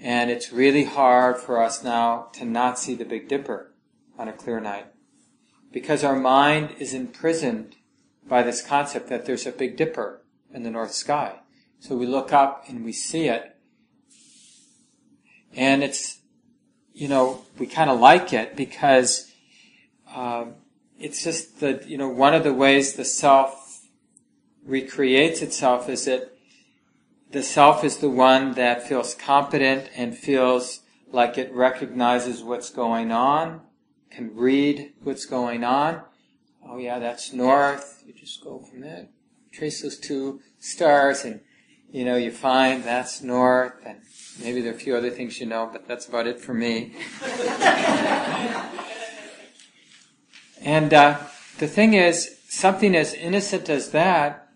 and 0.00 0.30
it's 0.30 0.52
really 0.52 0.84
hard 0.84 1.36
for 1.36 1.62
us 1.62 1.84
now 1.84 2.28
to 2.32 2.44
not 2.44 2.78
see 2.78 2.94
the 2.94 3.04
Big 3.04 3.28
Dipper 3.28 3.74
on 4.18 4.28
a 4.28 4.32
clear 4.32 4.60
night. 4.60 4.86
Because 5.70 6.02
our 6.02 6.16
mind 6.16 6.74
is 6.78 6.94
imprisoned 6.94 7.76
by 8.26 8.42
this 8.42 8.62
concept 8.62 9.08
that 9.08 9.26
there's 9.26 9.46
a 9.46 9.52
Big 9.52 9.76
Dipper 9.76 10.24
in 10.52 10.62
the 10.62 10.70
north 10.70 10.92
sky. 10.92 11.40
So 11.78 11.94
we 11.94 12.06
look 12.06 12.32
up 12.32 12.64
and 12.68 12.84
we 12.84 12.92
see 12.92 13.28
it. 13.28 13.56
And 15.54 15.84
it's 15.84 16.20
you 16.94 17.08
know, 17.08 17.44
we 17.58 17.66
kind 17.66 17.90
of 17.90 17.98
like 17.98 18.32
it 18.32 18.56
because 18.56 19.30
uh, 20.14 20.46
it's 20.98 21.24
just 21.24 21.60
that, 21.60 21.88
you 21.88 21.98
know, 21.98 22.08
one 22.08 22.34
of 22.34 22.44
the 22.44 22.54
ways 22.54 22.94
the 22.94 23.04
self 23.04 23.82
recreates 24.64 25.42
itself 25.42 25.88
is 25.88 26.04
that 26.04 26.32
the 27.32 27.42
self 27.42 27.82
is 27.82 27.98
the 27.98 28.08
one 28.08 28.52
that 28.52 28.86
feels 28.88 29.14
competent 29.14 29.90
and 29.96 30.16
feels 30.16 30.80
like 31.10 31.36
it 31.36 31.52
recognizes 31.52 32.42
what's 32.44 32.70
going 32.70 33.10
on, 33.10 33.60
can 34.10 34.34
read 34.34 34.92
what's 35.02 35.26
going 35.26 35.64
on. 35.64 36.00
Oh 36.64 36.78
yeah, 36.78 37.00
that's 37.00 37.32
north. 37.32 38.04
You 38.06 38.14
just 38.14 38.42
go 38.42 38.60
from 38.60 38.80
there, 38.80 39.08
trace 39.50 39.82
those 39.82 39.98
two 39.98 40.40
stars 40.60 41.24
and, 41.24 41.40
you 41.94 42.04
know, 42.04 42.16
you 42.16 42.32
find 42.32 42.82
that's 42.82 43.22
north 43.22 43.74
and 43.86 44.00
Maybe 44.40 44.60
there 44.60 44.72
are 44.72 44.76
a 44.76 44.78
few 44.78 44.96
other 44.96 45.10
things 45.10 45.38
you 45.38 45.46
know, 45.46 45.68
but 45.70 45.86
that's 45.86 46.08
about 46.08 46.26
it 46.26 46.40
for 46.40 46.54
me. 46.54 46.96
and 50.60 50.92
uh, 50.92 51.18
the 51.58 51.68
thing 51.68 51.94
is, 51.94 52.36
something 52.48 52.96
as 52.96 53.14
innocent 53.14 53.68
as 53.68 53.90
that 53.90 54.48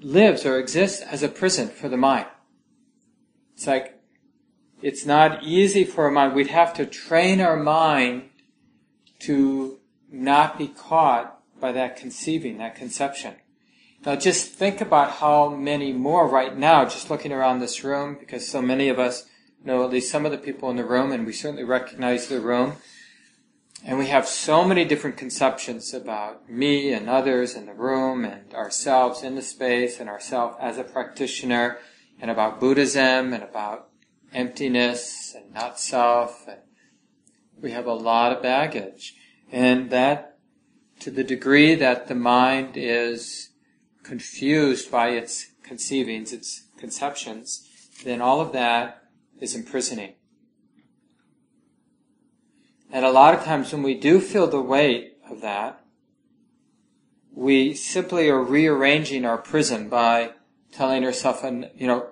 lives 0.00 0.46
or 0.46 0.58
exists 0.58 1.02
as 1.02 1.22
a 1.22 1.28
prison 1.28 1.68
for 1.68 1.88
the 1.88 1.96
mind. 1.96 2.26
It's 3.54 3.66
like, 3.66 4.00
it's 4.80 5.04
not 5.04 5.42
easy 5.42 5.84
for 5.84 6.06
a 6.06 6.12
mind. 6.12 6.34
We'd 6.34 6.48
have 6.48 6.72
to 6.74 6.86
train 6.86 7.40
our 7.40 7.56
mind 7.56 8.30
to 9.20 9.80
not 10.10 10.56
be 10.58 10.68
caught 10.68 11.40
by 11.60 11.72
that 11.72 11.96
conceiving, 11.96 12.58
that 12.58 12.74
conception. 12.74 13.34
Now 14.04 14.16
just 14.16 14.52
think 14.52 14.82
about 14.82 15.12
how 15.12 15.48
many 15.48 15.92
more 15.92 16.28
right 16.28 16.54
now, 16.54 16.84
just 16.84 17.08
looking 17.08 17.32
around 17.32 17.60
this 17.60 17.82
room, 17.82 18.16
because 18.20 18.46
so 18.46 18.60
many 18.60 18.90
of 18.90 18.98
us 18.98 19.24
know 19.64 19.82
at 19.82 19.90
least 19.90 20.12
some 20.12 20.26
of 20.26 20.32
the 20.32 20.36
people 20.36 20.68
in 20.68 20.76
the 20.76 20.84
room, 20.84 21.10
and 21.10 21.24
we 21.24 21.32
certainly 21.32 21.64
recognize 21.64 22.26
the 22.26 22.38
room. 22.38 22.74
And 23.82 23.98
we 23.98 24.08
have 24.08 24.28
so 24.28 24.62
many 24.62 24.84
different 24.84 25.16
conceptions 25.16 25.94
about 25.94 26.50
me 26.50 26.92
and 26.92 27.08
others 27.08 27.54
in 27.54 27.64
the 27.64 27.72
room, 27.72 28.26
and 28.26 28.52
ourselves 28.52 29.22
in 29.22 29.36
the 29.36 29.42
space, 29.42 29.98
and 29.98 30.10
ourselves 30.10 30.56
as 30.60 30.76
a 30.76 30.84
practitioner, 30.84 31.78
and 32.20 32.30
about 32.30 32.60
Buddhism, 32.60 33.32
and 33.32 33.42
about 33.42 33.88
emptiness, 34.34 35.34
and 35.34 35.54
not 35.54 35.80
self, 35.80 36.46
and 36.46 36.60
we 37.58 37.70
have 37.70 37.86
a 37.86 37.94
lot 37.94 38.32
of 38.32 38.42
baggage. 38.42 39.14
And 39.50 39.88
that, 39.90 40.36
to 41.00 41.10
the 41.10 41.24
degree 41.24 41.74
that 41.74 42.08
the 42.08 42.14
mind 42.14 42.72
is 42.76 43.50
confused 44.04 44.90
by 44.90 45.08
its 45.08 45.46
conceivings, 45.64 46.32
its 46.32 46.68
conceptions, 46.78 47.68
then 48.04 48.20
all 48.20 48.40
of 48.40 48.52
that 48.52 49.02
is 49.40 49.54
imprisoning. 49.54 50.12
And 52.92 53.04
a 53.04 53.10
lot 53.10 53.34
of 53.34 53.44
times 53.44 53.72
when 53.72 53.82
we 53.82 53.94
do 53.98 54.20
feel 54.20 54.46
the 54.46 54.60
weight 54.60 55.16
of 55.28 55.40
that, 55.40 55.80
we 57.32 57.74
simply 57.74 58.28
are 58.28 58.40
rearranging 58.40 59.24
our 59.24 59.38
prison 59.38 59.88
by 59.88 60.34
telling 60.70 61.04
ourselves, 61.04 61.42
you 61.76 61.86
know, 61.88 62.10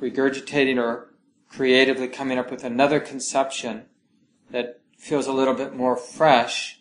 regurgitating 0.00 0.78
or 0.78 1.14
creatively 1.50 2.08
coming 2.08 2.38
up 2.38 2.50
with 2.50 2.64
another 2.64 3.00
conception 3.00 3.84
that 4.50 4.80
feels 4.96 5.26
a 5.26 5.32
little 5.32 5.54
bit 5.54 5.74
more 5.74 5.96
fresh 5.96 6.80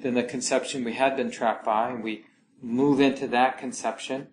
than 0.00 0.14
the 0.14 0.22
conception 0.22 0.84
we 0.84 0.94
had 0.94 1.16
been 1.16 1.30
trapped 1.30 1.64
by, 1.64 1.90
and 1.90 2.02
we 2.02 2.24
move 2.62 3.00
into 3.00 3.26
that 3.28 3.58
conception 3.58 4.28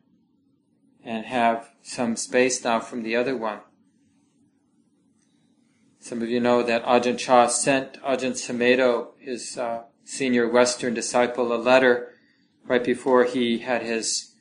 and 1.04 1.26
have 1.26 1.70
some 1.82 2.16
space 2.16 2.64
now 2.64 2.80
from 2.80 3.04
the 3.04 3.16
other 3.16 3.36
one. 3.36 3.60
Some 6.00 6.22
of 6.22 6.30
you 6.30 6.40
know 6.40 6.64
that 6.64 6.84
Ajahn 6.84 7.18
Chah 7.18 7.48
sent 7.48 8.02
Ajahn 8.02 8.34
Sumedho, 8.34 9.10
his 9.20 9.58
uh, 9.58 9.84
senior 10.04 10.50
Western 10.50 10.94
disciple, 10.94 11.54
a 11.54 11.56
letter 11.56 12.14
right 12.66 12.84
before 12.84 13.24
he 13.26 13.60
had 13.60 13.82
his, 13.84 14.36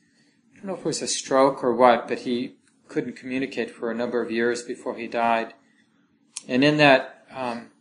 I 0.53 0.57
don't 0.57 0.65
know 0.67 0.73
if 0.73 0.79
it 0.79 0.85
was 0.85 1.01
a 1.01 1.07
stroke 1.07 1.63
or 1.63 1.73
what, 1.73 2.07
but 2.07 2.19
he 2.19 2.55
couldn't 2.87 3.15
communicate 3.15 3.71
for 3.71 3.91
a 3.91 3.95
number 3.95 4.21
of 4.21 4.31
years 4.31 4.61
before 4.61 4.97
he 4.97 5.07
died. 5.07 5.53
And 6.47 6.63
in 6.63 6.77
that 6.77 7.25
um, 7.33 7.71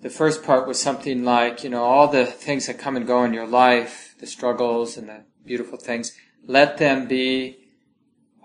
the 0.00 0.10
first 0.10 0.42
part 0.42 0.66
was 0.66 0.80
something 0.80 1.24
like, 1.24 1.62
you 1.62 1.70
know, 1.70 1.84
all 1.84 2.08
the 2.08 2.26
things 2.26 2.66
that 2.66 2.78
come 2.78 2.96
and 2.96 3.06
go 3.06 3.24
in 3.24 3.32
your 3.32 3.46
life, 3.46 4.11
the 4.22 4.26
struggles 4.28 4.96
and 4.96 5.08
the 5.08 5.24
beautiful 5.44 5.76
things, 5.76 6.16
let 6.46 6.78
them 6.78 7.08
be 7.08 7.58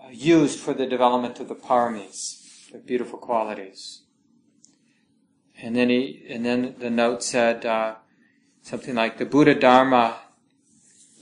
uh, 0.04 0.10
used 0.10 0.60
for 0.60 0.74
the 0.74 0.88
development 0.88 1.40
of 1.40 1.48
the 1.48 1.56
paramis, 1.56 2.72
the 2.72 2.80
beautiful 2.80 3.20
qualities. 3.20 4.02
And 5.62 5.76
then 5.76 5.90
he, 5.90 6.26
and 6.28 6.44
then 6.44 6.74
the 6.80 6.90
note 6.90 7.22
said 7.22 7.64
uh, 7.64 7.96
something 8.64 8.96
like 8.96 9.20
the 9.20 9.26
Buddha 9.26 9.54
Dharma. 9.54 10.18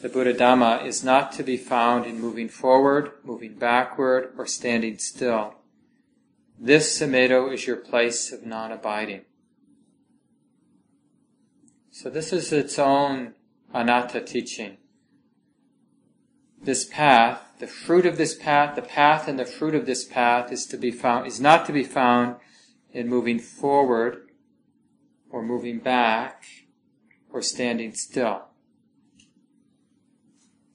The 0.01 0.07
Buddha 0.07 0.33
Dhamma 0.33 0.85
is 0.85 1.03
not 1.03 1.33
to 1.33 1.43
be 1.43 1.57
found 1.57 2.05
in 2.05 2.21
moving 2.21 2.47
forward, 2.47 3.11
moving 3.25 3.55
backward, 3.55 4.33
or 4.37 4.45
standing 4.45 4.97
still. 4.99 5.55
This 6.57 6.97
Sumedho 6.97 7.53
is 7.53 7.67
your 7.67 7.75
place 7.75 8.31
of 8.31 8.45
non-abiding. 8.45 9.25
So 11.91 12.09
this 12.09 12.31
is 12.31 12.53
its 12.53 12.79
own 12.79 13.33
anatta 13.75 14.21
teaching. 14.21 14.77
This 16.63 16.85
path, 16.85 17.41
the 17.59 17.67
fruit 17.67 18.05
of 18.05 18.17
this 18.17 18.33
path, 18.33 18.75
the 18.75 18.81
path 18.81 19.27
and 19.27 19.37
the 19.37 19.45
fruit 19.45 19.75
of 19.75 19.85
this 19.85 20.05
path 20.05 20.51
is 20.51 20.65
to 20.67 20.77
be 20.77 20.89
found, 20.89 21.27
is 21.27 21.41
not 21.41 21.65
to 21.65 21.73
be 21.73 21.83
found 21.83 22.37
in 22.91 23.09
moving 23.09 23.37
forward 23.37 24.29
or 25.29 25.43
moving 25.43 25.79
back 25.79 26.45
or 27.29 27.41
standing 27.41 27.93
still. 27.93 28.45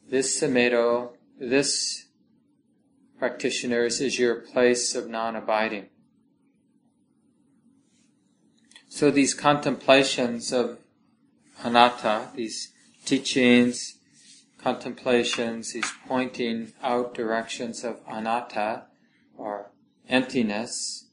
This 0.08 0.40
Sumedho, 0.40 1.12
this 1.38 2.06
practitioners 3.18 4.00
is 4.00 4.18
your 4.18 4.34
place 4.34 4.94
of 4.94 5.08
non-abiding. 5.08 5.86
So 8.88 9.10
these 9.10 9.34
contemplations 9.34 10.52
of 10.52 10.78
anatta, 11.64 12.28
these 12.34 12.72
teachings, 13.04 13.98
contemplations, 14.58 15.72
these 15.72 15.92
pointing 16.06 16.72
out 16.82 17.14
directions 17.14 17.84
of 17.84 18.00
anatta, 18.08 18.84
or 19.36 19.72
emptiness, 20.08 21.08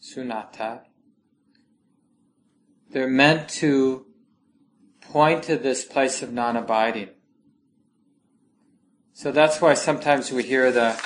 sunyata, 0.00 0.80
they're 2.90 3.08
meant 3.08 3.48
to 3.48 4.06
point 5.00 5.44
to 5.44 5.56
this 5.56 5.84
place 5.84 6.22
of 6.22 6.32
non-abiding. 6.32 7.10
So 9.12 9.32
that's 9.32 9.60
why 9.60 9.74
sometimes 9.74 10.30
we 10.30 10.42
hear 10.42 10.70
the 10.70 11.00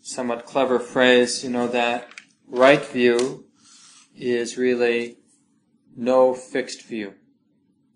somewhat 0.00 0.44
clever 0.46 0.78
phrase, 0.78 1.44
you 1.44 1.50
know, 1.50 1.68
that 1.68 2.08
right 2.46 2.84
view 2.84 3.46
is 4.14 4.56
really 4.56 5.18
no 5.96 6.34
fixed 6.34 6.82
view. 6.82 7.14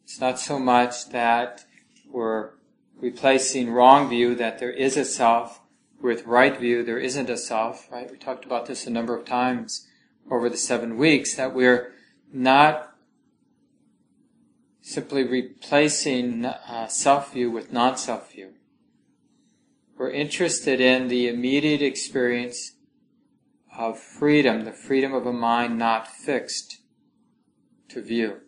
It's 0.08 0.20
not 0.22 0.40
so 0.40 0.58
much 0.58 1.10
that 1.10 1.66
we're 2.10 2.52
replacing 2.98 3.70
wrong 3.70 4.08
view 4.08 4.34
that 4.36 4.58
there 4.58 4.70
is 4.70 4.96
a 4.96 5.04
self 5.04 5.60
with 6.00 6.24
right 6.24 6.58
view 6.58 6.82
there 6.82 6.98
isn't 6.98 7.28
a 7.28 7.36
self, 7.36 7.86
right? 7.92 8.10
We 8.10 8.16
talked 8.16 8.46
about 8.46 8.64
this 8.64 8.86
a 8.86 8.90
number 8.90 9.14
of 9.14 9.26
times 9.26 9.86
over 10.30 10.48
the 10.48 10.56
seven 10.56 10.96
weeks 10.96 11.34
that 11.34 11.54
we're 11.54 11.92
not 12.32 12.94
simply 14.80 15.24
replacing 15.24 16.46
uh, 16.46 16.86
self 16.88 17.34
view 17.34 17.50
with 17.50 17.70
non 17.70 17.98
self 17.98 18.32
view. 18.32 18.54
We're 19.98 20.10
interested 20.10 20.80
in 20.80 21.08
the 21.08 21.28
immediate 21.28 21.82
experience 21.82 22.76
of 23.76 23.98
freedom, 23.98 24.64
the 24.64 24.72
freedom 24.72 25.12
of 25.12 25.26
a 25.26 25.34
mind 25.34 25.78
not 25.78 26.08
fixed 26.08 26.78
to 27.90 28.00
view. 28.00 28.40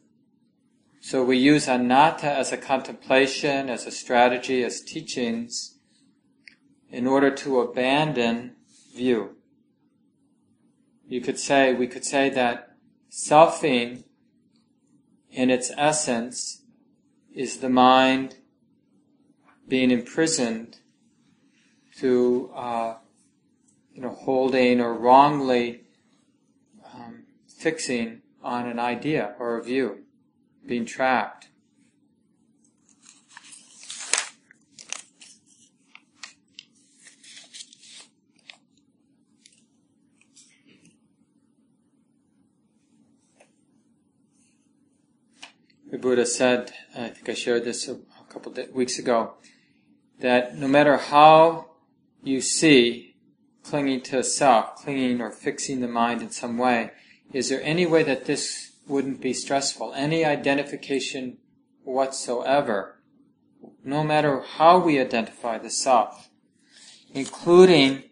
So 1.00 1.24
we 1.24 1.38
use 1.38 1.66
anatta 1.66 2.30
as 2.30 2.52
a 2.52 2.58
contemplation, 2.58 3.70
as 3.70 3.86
a 3.86 3.90
strategy, 3.90 4.62
as 4.62 4.82
teachings 4.82 5.78
in 6.90 7.06
order 7.06 7.30
to 7.30 7.60
abandon 7.60 8.56
view. 8.94 9.36
You 11.06 11.20
could 11.20 11.38
say, 11.38 11.72
we 11.72 11.86
could 11.86 12.04
say 12.04 12.28
that 12.30 12.76
selfing 13.10 14.04
in 15.30 15.50
its 15.50 15.72
essence 15.76 16.62
is 17.34 17.58
the 17.58 17.70
mind 17.70 18.36
being 19.66 19.90
imprisoned 19.90 20.80
to, 21.96 22.50
uh, 22.54 22.96
you 23.92 24.02
know, 24.02 24.10
holding 24.10 24.80
or 24.80 24.94
wrongly 24.94 25.82
um, 26.94 27.24
fixing 27.46 28.22
on 28.42 28.66
an 28.66 28.78
idea 28.78 29.34
or 29.38 29.58
a 29.58 29.62
view, 29.62 30.04
being 30.66 30.84
trapped. 30.84 31.48
The 45.90 45.98
Buddha 45.98 46.24
said, 46.24 46.72
I 46.96 47.08
think 47.08 47.28
I 47.28 47.34
shared 47.34 47.64
this 47.64 47.88
a, 47.88 47.98
couple 48.28 48.56
of 48.56 48.70
weeks 48.72 48.96
ago, 48.96 49.34
that 50.20 50.56
no 50.56 50.68
matter 50.68 50.96
how 50.96 51.70
you 52.22 52.40
see 52.40 53.16
clinging 53.64 54.02
to 54.02 54.22
self, 54.22 54.76
clinging 54.76 55.20
or 55.20 55.32
fixing 55.32 55.80
the 55.80 55.88
mind 55.88 56.22
in 56.22 56.30
some 56.30 56.58
way, 56.58 56.92
is 57.32 57.48
there 57.48 57.60
any 57.64 57.86
way 57.86 58.04
that 58.04 58.26
this 58.26 58.69
wouldn't 58.90 59.20
be 59.20 59.32
stressful? 59.32 59.94
Any 59.94 60.24
identification 60.24 61.38
whatsoever, 61.84 63.00
no 63.84 64.04
matter 64.04 64.40
how 64.40 64.78
we 64.78 65.00
identify 65.00 65.58
the 65.58 65.70
self, 65.70 66.28
including 67.14 68.02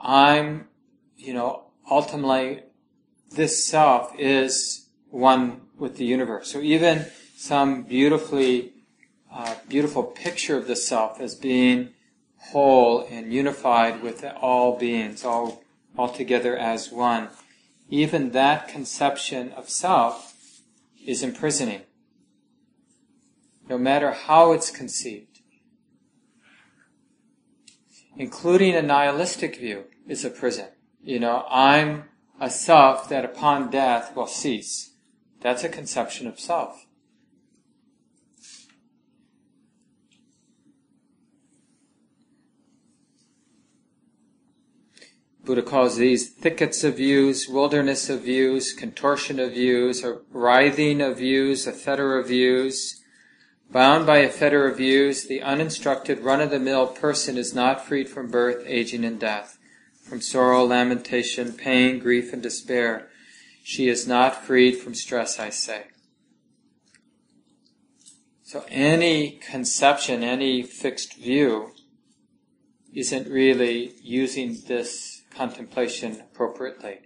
I'm, 0.00 0.68
you 1.16 1.34
know, 1.34 1.66
ultimately 1.90 2.62
this 3.30 3.66
self 3.66 4.12
is 4.18 4.88
one 5.10 5.62
with 5.76 5.96
the 5.96 6.04
universe. 6.04 6.52
So 6.52 6.60
even 6.60 7.06
some 7.36 7.82
beautifully, 7.82 8.72
uh, 9.32 9.56
beautiful 9.68 10.04
picture 10.04 10.56
of 10.56 10.66
the 10.66 10.76
self 10.76 11.20
as 11.20 11.34
being 11.34 11.90
whole 12.38 13.06
and 13.10 13.32
unified 13.32 14.02
with 14.02 14.24
all 14.40 14.78
beings, 14.78 15.24
all, 15.24 15.62
all 15.98 16.08
together 16.08 16.56
as 16.56 16.92
one, 16.92 17.28
even 17.88 18.32
that 18.32 18.68
conception 18.68 19.52
of 19.52 19.68
self 19.68 20.34
is 21.04 21.22
imprisoning. 21.22 21.82
No 23.68 23.78
matter 23.78 24.12
how 24.12 24.52
it's 24.52 24.70
conceived. 24.70 25.40
Including 28.16 28.74
a 28.74 28.82
nihilistic 28.82 29.58
view 29.58 29.84
is 30.06 30.24
a 30.24 30.30
prison. 30.30 30.68
You 31.02 31.20
know, 31.20 31.44
I'm 31.50 32.04
a 32.40 32.50
self 32.50 33.08
that 33.08 33.24
upon 33.24 33.70
death 33.70 34.16
will 34.16 34.26
cease. 34.26 34.94
That's 35.40 35.64
a 35.64 35.68
conception 35.68 36.26
of 36.26 36.40
self. 36.40 36.85
Buddha 45.46 45.62
calls 45.62 45.96
these 45.96 46.28
thickets 46.28 46.82
of 46.82 46.96
views, 46.96 47.48
wilderness 47.48 48.10
of 48.10 48.22
views, 48.22 48.72
contortion 48.72 49.38
of 49.38 49.52
views, 49.52 50.02
a 50.02 50.18
writhing 50.32 51.00
of 51.00 51.18
views, 51.18 51.68
a 51.68 51.72
fetter 51.72 52.18
of 52.18 52.26
views. 52.26 53.00
Bound 53.70 54.06
by 54.06 54.18
a 54.18 54.28
fetter 54.28 54.66
of 54.66 54.76
views, 54.76 55.28
the 55.28 55.42
uninstructed 55.42 56.18
run-of-the-mill 56.18 56.88
person 56.88 57.36
is 57.38 57.54
not 57.54 57.86
freed 57.86 58.08
from 58.08 58.28
birth, 58.28 58.64
aging, 58.66 59.04
and 59.04 59.20
death, 59.20 59.56
from 60.02 60.20
sorrow, 60.20 60.64
lamentation, 60.64 61.52
pain, 61.52 62.00
grief, 62.00 62.32
and 62.32 62.42
despair. 62.42 63.08
She 63.62 63.88
is 63.88 64.04
not 64.06 64.44
freed 64.44 64.72
from 64.78 64.94
stress, 64.94 65.38
I 65.38 65.50
say. 65.50 65.84
So 68.42 68.64
any 68.68 69.38
conception, 69.38 70.24
any 70.24 70.62
fixed 70.62 71.16
view 71.16 71.70
isn't 72.92 73.28
really 73.28 73.94
using 74.02 74.56
this 74.66 75.15
contemplation 75.36 76.20
appropriately. 76.20 77.00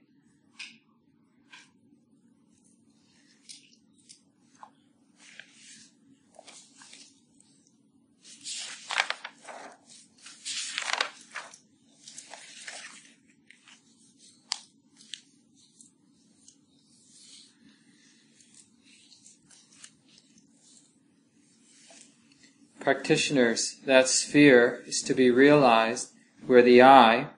practitioners, 22.81 23.77
that 23.85 24.09
sphere 24.09 24.83
is 24.87 25.01
to 25.03 25.15
be 25.15 25.31
realized 25.31 26.11
where 26.47 26.63
the 26.63 26.83
eye 26.83 27.29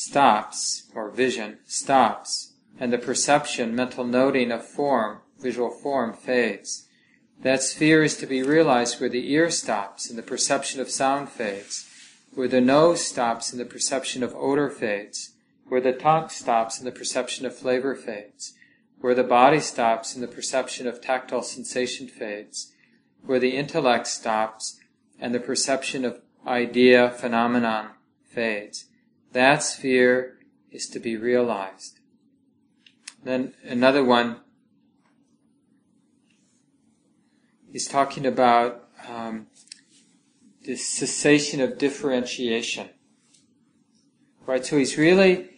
stops, 0.00 0.84
or 0.94 1.10
vision 1.10 1.58
stops, 1.66 2.54
and 2.78 2.90
the 2.90 2.96
perception, 2.96 3.74
mental 3.74 4.02
noting 4.02 4.50
of 4.50 4.64
form, 4.64 5.18
visual 5.38 5.70
form 5.70 6.14
fades. 6.14 6.88
That 7.42 7.62
sphere 7.62 8.02
is 8.02 8.16
to 8.16 8.26
be 8.26 8.42
realized 8.42 8.98
where 8.98 9.10
the 9.10 9.30
ear 9.30 9.50
stops 9.50 10.08
and 10.08 10.18
the 10.18 10.22
perception 10.22 10.80
of 10.80 10.90
sound 10.90 11.28
fades, 11.28 11.86
where 12.32 12.48
the 12.48 12.62
nose 12.62 13.04
stops 13.04 13.52
and 13.52 13.60
the 13.60 13.66
perception 13.66 14.22
of 14.22 14.34
odor 14.34 14.70
fades, 14.70 15.34
where 15.68 15.82
the 15.82 15.92
tongue 15.92 16.30
stops 16.30 16.78
and 16.78 16.86
the 16.86 16.98
perception 16.98 17.44
of 17.44 17.54
flavor 17.54 17.94
fades, 17.94 18.54
where 19.02 19.14
the 19.14 19.22
body 19.22 19.60
stops 19.60 20.14
and 20.14 20.22
the 20.22 20.28
perception 20.28 20.86
of 20.86 21.02
tactile 21.02 21.42
sensation 21.42 22.08
fades, 22.08 22.72
where 23.22 23.38
the 23.38 23.54
intellect 23.54 24.06
stops 24.06 24.80
and 25.18 25.34
the 25.34 25.40
perception 25.40 26.06
of 26.06 26.22
idea 26.46 27.10
phenomenon 27.10 27.90
fades. 28.24 28.86
That 29.32 29.62
sphere 29.62 30.38
is 30.70 30.88
to 30.88 30.98
be 30.98 31.16
realized. 31.16 32.00
Then 33.22 33.54
another 33.64 34.04
one 34.04 34.40
is 37.72 37.86
talking 37.86 38.26
about 38.26 38.88
um, 39.08 39.46
the 40.64 40.76
cessation 40.76 41.60
of 41.60 41.78
differentiation. 41.78 42.88
Right? 44.46 44.64
So 44.64 44.78
he's 44.78 44.98
really 44.98 45.50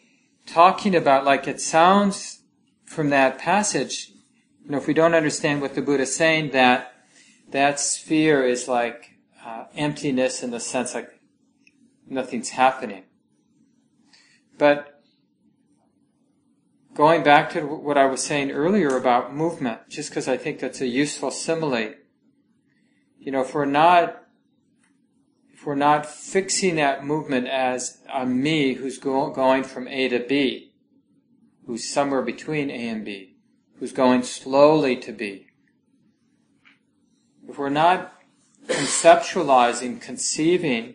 talking 0.46 0.94
about, 0.94 1.24
like 1.24 1.48
it 1.48 1.60
sounds 1.60 2.42
from 2.84 3.10
that 3.10 3.38
passage, 3.38 4.10
you 4.64 4.70
know, 4.70 4.78
if 4.78 4.86
we 4.86 4.94
don't 4.94 5.14
understand 5.14 5.60
what 5.60 5.74
the 5.74 5.82
Buddha's 5.82 6.14
saying, 6.14 6.50
that 6.50 6.92
that 7.50 7.80
sphere 7.80 8.44
is 8.44 8.68
like 8.68 9.18
uh, 9.44 9.64
emptiness 9.74 10.42
in 10.42 10.50
the 10.50 10.60
sense 10.60 10.94
like 10.94 11.08
nothing's 12.06 12.50
happening. 12.50 13.04
But 14.58 15.02
going 16.94 17.22
back 17.22 17.50
to 17.50 17.62
what 17.62 17.96
I 17.96 18.06
was 18.06 18.22
saying 18.22 18.50
earlier 18.50 18.96
about 18.96 19.34
movement, 19.34 19.88
just 19.88 20.10
because 20.10 20.28
I 20.28 20.36
think 20.36 20.60
that's 20.60 20.80
a 20.80 20.86
useful 20.86 21.30
simile, 21.30 21.94
you 23.18 23.32
know, 23.32 23.42
if 23.42 23.54
we're 23.54 23.64
not 23.64 24.18
if 25.52 25.66
we're 25.66 25.74
not 25.76 26.06
fixing 26.06 26.74
that 26.76 27.04
movement 27.04 27.46
as 27.46 27.98
a 28.12 28.26
me 28.26 28.74
who's 28.74 28.98
go- 28.98 29.30
going 29.30 29.62
from 29.62 29.86
A 29.86 30.08
to 30.08 30.18
B, 30.18 30.72
who's 31.66 31.88
somewhere 31.88 32.22
between 32.22 32.68
A 32.68 32.88
and 32.88 33.04
B, 33.04 33.36
who's 33.78 33.92
going 33.92 34.24
slowly 34.24 34.96
to 34.96 35.12
B, 35.12 35.46
if 37.48 37.58
we're 37.58 37.68
not 37.68 38.12
conceptualizing, 38.66 40.00
conceiving, 40.00 40.94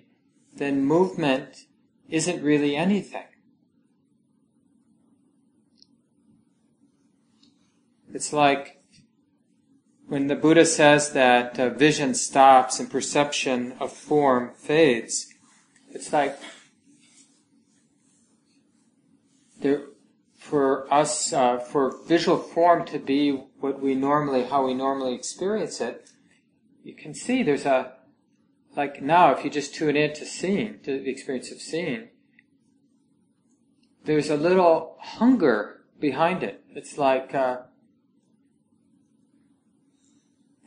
then 0.53 0.85
movement 0.85 1.65
isn't 2.09 2.43
really 2.43 2.75
anything. 2.75 3.23
It's 8.17 8.33
like 8.33 8.81
when 10.07 10.25
the 10.25 10.35
Buddha 10.35 10.65
says 10.65 11.11
that 11.11 11.59
uh, 11.59 11.69
vision 11.69 12.15
stops 12.15 12.79
and 12.79 12.89
perception 12.89 13.73
of 13.79 13.93
form 13.93 14.53
fades. 14.57 15.27
It's 15.91 16.11
like 16.11 16.35
there, 19.61 19.83
for 20.39 20.91
us, 20.91 21.31
uh, 21.31 21.59
for 21.59 21.93
visual 22.07 22.39
form 22.39 22.85
to 22.85 22.97
be 22.97 23.33
what 23.59 23.79
we 23.79 23.93
normally, 23.93 24.45
how 24.45 24.65
we 24.65 24.73
normally 24.73 25.13
experience 25.13 25.79
it, 25.79 26.09
you 26.83 26.95
can 26.95 27.13
see 27.13 27.43
there's 27.43 27.67
a, 27.67 27.93
like 28.75 28.99
now, 28.99 29.31
if 29.31 29.43
you 29.43 29.51
just 29.51 29.75
tune 29.75 29.95
in 29.95 30.15
to 30.15 30.25
seeing, 30.25 30.79
to 30.79 30.99
the 30.99 31.11
experience 31.11 31.51
of 31.51 31.61
seeing, 31.61 32.07
there's 34.05 34.31
a 34.31 34.37
little 34.37 34.97
hunger 35.01 35.81
behind 35.99 36.41
it. 36.41 36.63
It's 36.73 36.97
like 36.97 37.35
uh, 37.35 37.57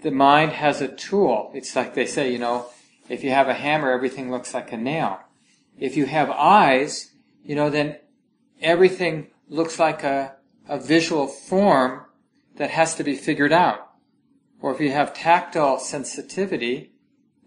the 0.03 0.11
mind 0.11 0.53
has 0.53 0.81
a 0.81 0.89
tool. 0.89 1.51
It's 1.55 1.77
like 1.77 1.95
they 1.95 2.07
say, 2.07 2.33
you 2.33 2.39
know, 2.39 2.67
if 3.09 3.25
you 3.25 3.31
have 3.31 3.49
a 3.49 3.55
hammer, 3.55 3.91
everything 3.91 4.31
looks 4.31 4.55
like 4.55 4.73
a 4.73 4.77
nail. 4.77 5.21
If 5.79 5.97
you 5.97 6.07
have 6.07 6.31
eyes, 6.31 7.13
you 7.45 7.55
know, 7.55 7.71
then 7.71 7.97
everything 8.61 9.29
looks 9.49 9.79
like 9.79 10.03
a, 10.03 10.37
a 10.69 10.79
visual 10.79 11.27
form 11.27 12.05
that 12.57 12.71
has 12.71 12.95
to 12.97 13.05
be 13.05 13.15
figured 13.15 13.53
out. 13.53 13.91
Or 14.61 14.73
if 14.73 14.81
you 14.81 14.93
have 14.93 15.15
tactile 15.15 15.79
sensitivity, 15.79 16.93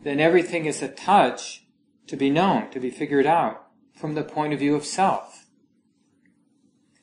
then 0.03 0.19
everything 0.19 0.65
is 0.65 0.81
a 0.81 0.87
touch 0.87 1.65
to 2.07 2.17
be 2.17 2.29
known, 2.29 2.69
to 2.71 2.79
be 2.79 2.89
figured 2.89 3.25
out 3.25 3.67
from 3.95 4.15
the 4.15 4.23
point 4.23 4.53
of 4.53 4.59
view 4.59 4.75
of 4.75 4.85
self. 4.85 5.45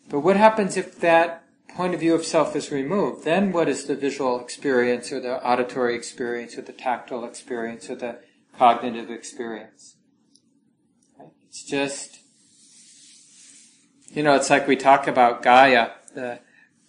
But 0.09 0.21
what 0.21 0.37
happens 0.37 0.77
if 0.77 0.99
that 1.01 1.45
point 1.75 1.95
of 1.95 2.01
view 2.01 2.15
of 2.15 2.25
self 2.25 2.55
is 2.57 2.71
removed? 2.71 3.25
Then 3.25 3.53
what 3.53 3.69
is 3.69 3.85
the 3.85 3.97
visual 3.97 4.41
experience 4.41 5.13
or 5.13 5.21
the 5.21 5.43
auditory 5.45 5.95
experience 5.95 6.57
or 6.57 6.63
the 6.63 6.73
tactile 6.73 7.25
experience 7.25 7.89
or 7.91 7.97
the 7.97 8.19
cognitive 8.57 9.11
experience? 9.11 9.97
It's 11.49 11.65
just, 11.65 12.21
you 14.09 14.23
know, 14.23 14.35
it's 14.35 14.51
like 14.51 14.69
we 14.69 14.77
talk 14.77 15.07
about 15.07 15.43
Gaia, 15.43 15.91
the 16.15 16.41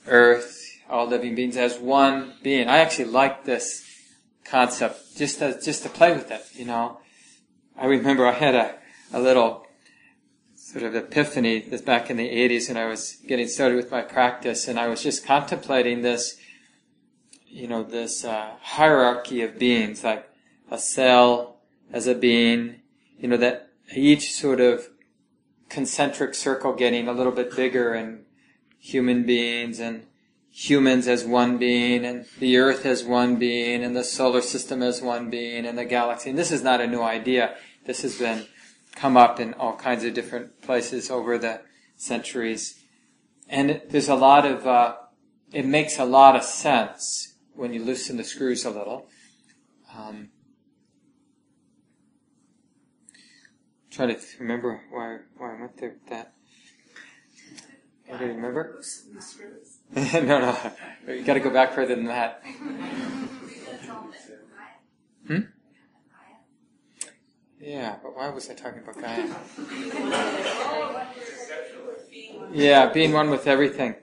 earth, 0.07 0.61
all 0.89 1.07
living 1.07 1.35
beings 1.35 1.57
as 1.57 1.79
one 1.79 2.33
being. 2.43 2.67
I 2.67 2.79
actually 2.79 3.05
like 3.05 3.45
this 3.45 3.87
concept 4.43 5.17
just 5.17 5.39
to, 5.39 5.59
just 5.61 5.83
to 5.83 5.89
play 5.89 6.13
with 6.13 6.29
it, 6.31 6.43
you 6.53 6.65
know. 6.65 6.99
I 7.77 7.85
remember 7.85 8.27
I 8.27 8.33
had 8.33 8.53
a, 8.53 8.75
a 9.13 9.19
little 9.19 9.65
sort 10.71 10.85
of 10.85 10.95
epiphany 10.95 11.59
this 11.59 11.81
back 11.81 12.09
in 12.09 12.15
the 12.15 12.29
80s 12.29 12.69
when 12.69 12.77
I 12.77 12.85
was 12.85 13.17
getting 13.27 13.47
started 13.49 13.75
with 13.75 13.91
my 13.91 14.01
practice 14.01 14.69
and 14.69 14.79
I 14.79 14.87
was 14.87 15.03
just 15.03 15.25
contemplating 15.25 16.01
this, 16.01 16.39
you 17.45 17.67
know, 17.67 17.83
this 17.83 18.23
uh, 18.23 18.51
hierarchy 18.61 19.41
of 19.41 19.59
beings, 19.59 20.01
like 20.01 20.29
a 20.69 20.77
cell 20.77 21.57
as 21.91 22.07
a 22.07 22.15
being, 22.15 22.75
you 23.19 23.27
know, 23.27 23.35
that 23.35 23.69
each 23.93 24.31
sort 24.31 24.61
of 24.61 24.87
concentric 25.67 26.33
circle 26.33 26.73
getting 26.73 27.09
a 27.09 27.13
little 27.13 27.33
bit 27.33 27.53
bigger 27.53 27.93
and 27.93 28.23
human 28.79 29.25
beings 29.25 29.77
and 29.77 30.05
humans 30.51 31.05
as 31.05 31.25
one 31.25 31.57
being 31.57 32.05
and 32.05 32.25
the 32.39 32.57
earth 32.57 32.85
as 32.85 33.03
one 33.03 33.35
being 33.35 33.83
and 33.83 33.95
the 33.95 34.05
solar 34.05 34.41
system 34.41 34.81
as 34.81 35.01
one 35.01 35.29
being 35.29 35.65
and 35.65 35.77
the 35.77 35.85
galaxy. 35.85 36.29
And 36.29 36.39
this 36.39 36.51
is 36.51 36.63
not 36.63 36.79
a 36.79 36.87
new 36.87 37.01
idea. 37.01 37.55
This 37.85 38.03
has 38.03 38.17
been 38.17 38.47
come 38.95 39.17
up 39.17 39.39
in 39.39 39.53
all 39.55 39.75
kinds 39.75 40.03
of 40.03 40.13
different 40.13 40.61
places 40.61 41.09
over 41.09 41.37
the 41.37 41.61
centuries. 41.95 42.79
And 43.47 43.81
there's 43.89 44.09
a 44.09 44.15
lot 44.15 44.45
of, 44.45 44.65
uh, 44.65 44.95
it 45.51 45.65
makes 45.65 45.99
a 45.99 46.05
lot 46.05 46.35
of 46.35 46.43
sense 46.43 47.35
when 47.53 47.73
you 47.73 47.83
loosen 47.83 48.17
the 48.17 48.23
screws 48.23 48.65
a 48.65 48.69
little. 48.69 49.07
Um, 49.95 50.29
try 53.89 54.07
to 54.07 54.19
remember 54.39 54.81
why, 54.89 55.17
why 55.37 55.55
I 55.55 55.59
went 55.59 55.77
there 55.77 55.89
with 55.89 56.07
that. 56.09 56.33
Anybody 58.07 58.31
remember? 58.31 58.81
no, 59.95 60.21
no. 60.21 60.71
You 61.07 61.23
gotta 61.23 61.39
go 61.39 61.49
back 61.49 61.73
further 61.73 61.95
than 61.95 62.05
that. 62.05 62.43
Yeah, 67.71 67.95
but 68.03 68.17
why 68.17 68.27
was 68.27 68.49
I 68.49 68.53
talking 68.53 68.81
about 68.83 68.99
Gaia? 68.99 69.29
Yeah, 72.53 72.91
being 72.91 73.13
one 73.13 73.29
with 73.29 73.47
everything. 73.47 73.95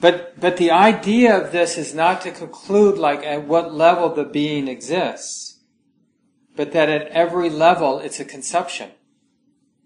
But, 0.00 0.40
but 0.40 0.56
the 0.56 0.72
idea 0.72 1.40
of 1.40 1.52
this 1.52 1.78
is 1.78 1.94
not 1.94 2.22
to 2.22 2.32
conclude 2.32 2.98
like 2.98 3.24
at 3.24 3.44
what 3.44 3.72
level 3.72 4.12
the 4.12 4.24
being 4.24 4.66
exists, 4.66 5.60
but 6.56 6.72
that 6.72 6.88
at 6.88 7.06
every 7.08 7.48
level 7.48 8.00
it's 8.00 8.18
a 8.18 8.24
conception. 8.24 8.90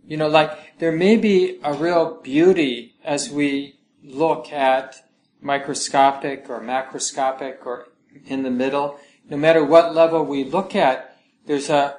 You 0.06 0.16
know, 0.16 0.28
like 0.28 0.78
there 0.78 0.92
may 0.92 1.18
be 1.18 1.60
a 1.62 1.74
real 1.74 2.22
beauty 2.22 2.94
as 3.04 3.28
we 3.28 3.80
look 4.02 4.50
at 4.50 4.96
microscopic 5.42 6.48
or 6.48 6.62
macroscopic 6.62 7.66
or 7.66 7.88
in 8.24 8.44
the 8.44 8.50
middle. 8.50 8.98
No 9.28 9.36
matter 9.36 9.62
what 9.62 9.94
level 9.94 10.24
we 10.24 10.42
look 10.42 10.74
at, 10.74 11.11
there's 11.46 11.70
a, 11.70 11.96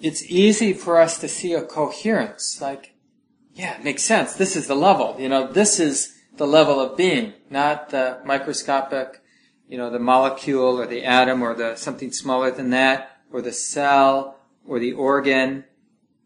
it's 0.00 0.22
easy 0.24 0.72
for 0.72 1.00
us 1.00 1.18
to 1.18 1.28
see 1.28 1.54
a 1.54 1.62
coherence. 1.62 2.60
Like, 2.60 2.94
yeah, 3.54 3.78
it 3.78 3.84
makes 3.84 4.02
sense. 4.02 4.34
This 4.34 4.56
is 4.56 4.66
the 4.66 4.74
level. 4.74 5.16
You 5.18 5.28
know, 5.28 5.50
this 5.50 5.80
is 5.80 6.14
the 6.36 6.46
level 6.46 6.80
of 6.80 6.96
being, 6.96 7.32
not 7.50 7.90
the 7.90 8.20
microscopic, 8.24 9.22
you 9.68 9.78
know, 9.78 9.90
the 9.90 9.98
molecule 9.98 10.78
or 10.78 10.86
the 10.86 11.04
atom 11.04 11.42
or 11.42 11.54
the 11.54 11.76
something 11.76 12.12
smaller 12.12 12.50
than 12.50 12.70
that, 12.70 13.18
or 13.32 13.42
the 13.42 13.52
cell 13.52 14.38
or 14.66 14.78
the 14.78 14.92
organ. 14.92 15.64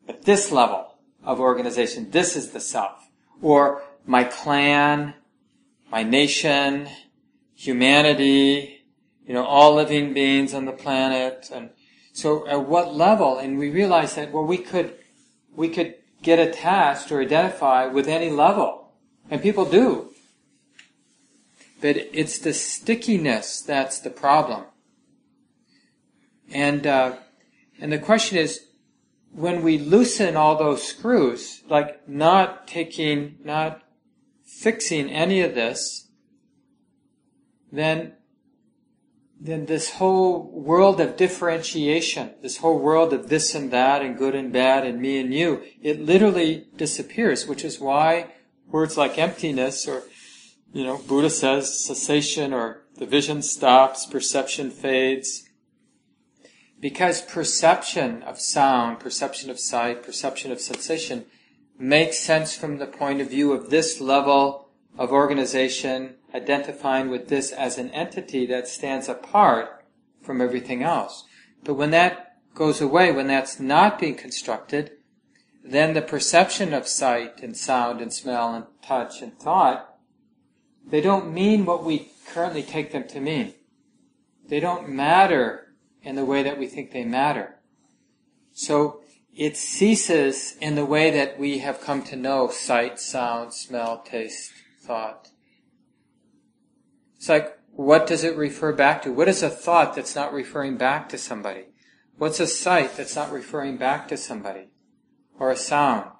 But 0.06 0.24
this 0.24 0.50
level 0.50 0.98
of 1.22 1.38
organization, 1.38 2.10
this 2.10 2.36
is 2.36 2.50
the 2.50 2.60
self. 2.60 3.08
Or 3.40 3.82
my 4.04 4.24
clan, 4.24 5.14
my 5.90 6.02
nation, 6.02 6.88
humanity, 7.54 8.84
you 9.26 9.34
know, 9.34 9.44
all 9.44 9.74
living 9.74 10.12
beings 10.12 10.52
on 10.52 10.64
the 10.64 10.72
planet, 10.72 11.48
and 11.52 11.70
so 12.20 12.46
at 12.46 12.66
what 12.66 12.94
level? 12.94 13.38
And 13.38 13.58
we 13.58 13.70
realize 13.70 14.14
that, 14.14 14.32
well, 14.32 14.44
we 14.44 14.58
could, 14.58 14.94
we 15.54 15.68
could 15.68 15.94
get 16.22 16.38
attached 16.38 17.10
or 17.10 17.20
identify 17.20 17.86
with 17.86 18.06
any 18.06 18.30
level. 18.30 18.92
And 19.30 19.40
people 19.40 19.64
do. 19.64 20.10
But 21.80 21.96
it's 21.96 22.38
the 22.38 22.52
stickiness 22.52 23.62
that's 23.62 24.00
the 24.00 24.10
problem. 24.10 24.64
And, 26.52 26.86
uh, 26.86 27.16
and 27.80 27.92
the 27.92 27.98
question 27.98 28.36
is, 28.36 28.66
when 29.32 29.62
we 29.62 29.78
loosen 29.78 30.36
all 30.36 30.56
those 30.58 30.82
screws, 30.82 31.62
like 31.68 32.08
not 32.08 32.66
taking, 32.66 33.36
not 33.44 33.82
fixing 34.44 35.08
any 35.08 35.40
of 35.40 35.54
this, 35.54 36.08
then 37.70 38.14
then 39.42 39.64
this 39.64 39.92
whole 39.92 40.50
world 40.52 41.00
of 41.00 41.16
differentiation, 41.16 42.32
this 42.42 42.58
whole 42.58 42.78
world 42.78 43.14
of 43.14 43.30
this 43.30 43.54
and 43.54 43.70
that 43.70 44.02
and 44.02 44.18
good 44.18 44.34
and 44.34 44.52
bad 44.52 44.86
and 44.86 45.00
me 45.00 45.18
and 45.18 45.32
you, 45.32 45.62
it 45.80 45.98
literally 45.98 46.66
disappears, 46.76 47.46
which 47.46 47.64
is 47.64 47.80
why 47.80 48.26
words 48.66 48.98
like 48.98 49.16
emptiness 49.16 49.88
or, 49.88 50.02
you 50.74 50.84
know, 50.84 50.98
Buddha 50.98 51.30
says 51.30 51.82
cessation 51.86 52.52
or 52.52 52.82
the 52.96 53.06
vision 53.06 53.40
stops, 53.40 54.04
perception 54.04 54.70
fades. 54.70 55.48
Because 56.78 57.22
perception 57.22 58.22
of 58.22 58.38
sound, 58.38 59.00
perception 59.00 59.50
of 59.50 59.58
sight, 59.58 60.02
perception 60.02 60.52
of 60.52 60.60
sensation 60.60 61.24
makes 61.78 62.18
sense 62.18 62.54
from 62.54 62.76
the 62.76 62.86
point 62.86 63.22
of 63.22 63.30
view 63.30 63.52
of 63.52 63.70
this 63.70 64.02
level 64.02 64.68
of 64.98 65.12
organization 65.12 66.16
identifying 66.34 67.10
with 67.10 67.28
this 67.28 67.52
as 67.52 67.78
an 67.78 67.90
entity 67.90 68.46
that 68.46 68.68
stands 68.68 69.08
apart 69.08 69.84
from 70.22 70.40
everything 70.40 70.82
else. 70.82 71.24
But 71.64 71.74
when 71.74 71.90
that 71.90 72.36
goes 72.54 72.80
away, 72.80 73.12
when 73.12 73.26
that's 73.26 73.60
not 73.60 73.98
being 73.98 74.16
constructed, 74.16 74.92
then 75.64 75.94
the 75.94 76.02
perception 76.02 76.72
of 76.72 76.88
sight 76.88 77.42
and 77.42 77.56
sound 77.56 78.00
and 78.00 78.12
smell 78.12 78.54
and 78.54 78.64
touch 78.82 79.22
and 79.22 79.38
thought, 79.38 79.94
they 80.86 81.00
don't 81.00 81.32
mean 81.32 81.64
what 81.64 81.84
we 81.84 82.12
currently 82.26 82.62
take 82.62 82.92
them 82.92 83.06
to 83.08 83.20
mean. 83.20 83.54
They 84.48 84.60
don't 84.60 84.88
matter 84.88 85.74
in 86.02 86.16
the 86.16 86.24
way 86.24 86.42
that 86.42 86.58
we 86.58 86.66
think 86.66 86.90
they 86.90 87.04
matter. 87.04 87.56
So 88.52 89.02
it 89.34 89.56
ceases 89.56 90.56
in 90.60 90.74
the 90.74 90.84
way 90.84 91.10
that 91.10 91.38
we 91.38 91.58
have 91.58 91.80
come 91.80 92.02
to 92.04 92.16
know 92.16 92.48
sight, 92.48 92.98
sound, 92.98 93.54
smell, 93.54 94.02
taste, 94.02 94.52
thought. 94.80 95.29
It's 97.20 97.28
like, 97.28 97.58
what 97.72 98.06
does 98.06 98.24
it 98.24 98.34
refer 98.34 98.72
back 98.72 99.02
to? 99.02 99.12
What 99.12 99.28
is 99.28 99.42
a 99.42 99.50
thought 99.50 99.94
that's 99.94 100.16
not 100.16 100.32
referring 100.32 100.78
back 100.78 101.10
to 101.10 101.18
somebody? 101.18 101.66
What's 102.16 102.40
a 102.40 102.46
sight 102.46 102.96
that's 102.96 103.14
not 103.14 103.30
referring 103.30 103.76
back 103.76 104.08
to 104.08 104.16
somebody? 104.16 104.70
Or 105.38 105.50
a 105.50 105.56
sound? 105.56 106.12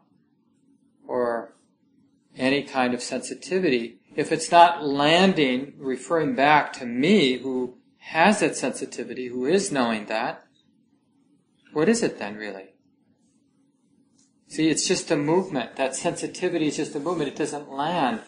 Or 1.09 1.55
any 2.37 2.65
kind 2.65 2.93
of 2.93 3.01
sensitivity? 3.01 4.01
If 4.15 4.31
it's 4.31 4.53
not 4.53 4.85
landing, 4.85 5.73
referring 5.79 6.35
back 6.35 6.75
to 6.75 6.85
me 6.85 7.39
who 7.39 7.79
has 8.01 8.41
that 8.41 8.55
sensitivity, 8.57 9.29
who 9.29 9.47
is 9.47 9.73
knowing 9.73 10.05
that, 10.07 10.45
what 11.73 11.89
is 11.89 12.03
it 12.03 12.19
then 12.19 12.37
really? 12.37 12.75
See, 14.49 14.69
it's 14.69 14.87
just 14.87 15.11
a 15.11 15.17
movement. 15.17 15.77
That 15.77 15.97
sensitivity 15.97 16.67
is 16.67 16.77
just 16.77 16.95
a 16.95 17.01
movement. 17.01 17.31
It 17.31 17.37
doesn't 17.37 17.73
land 17.73 18.21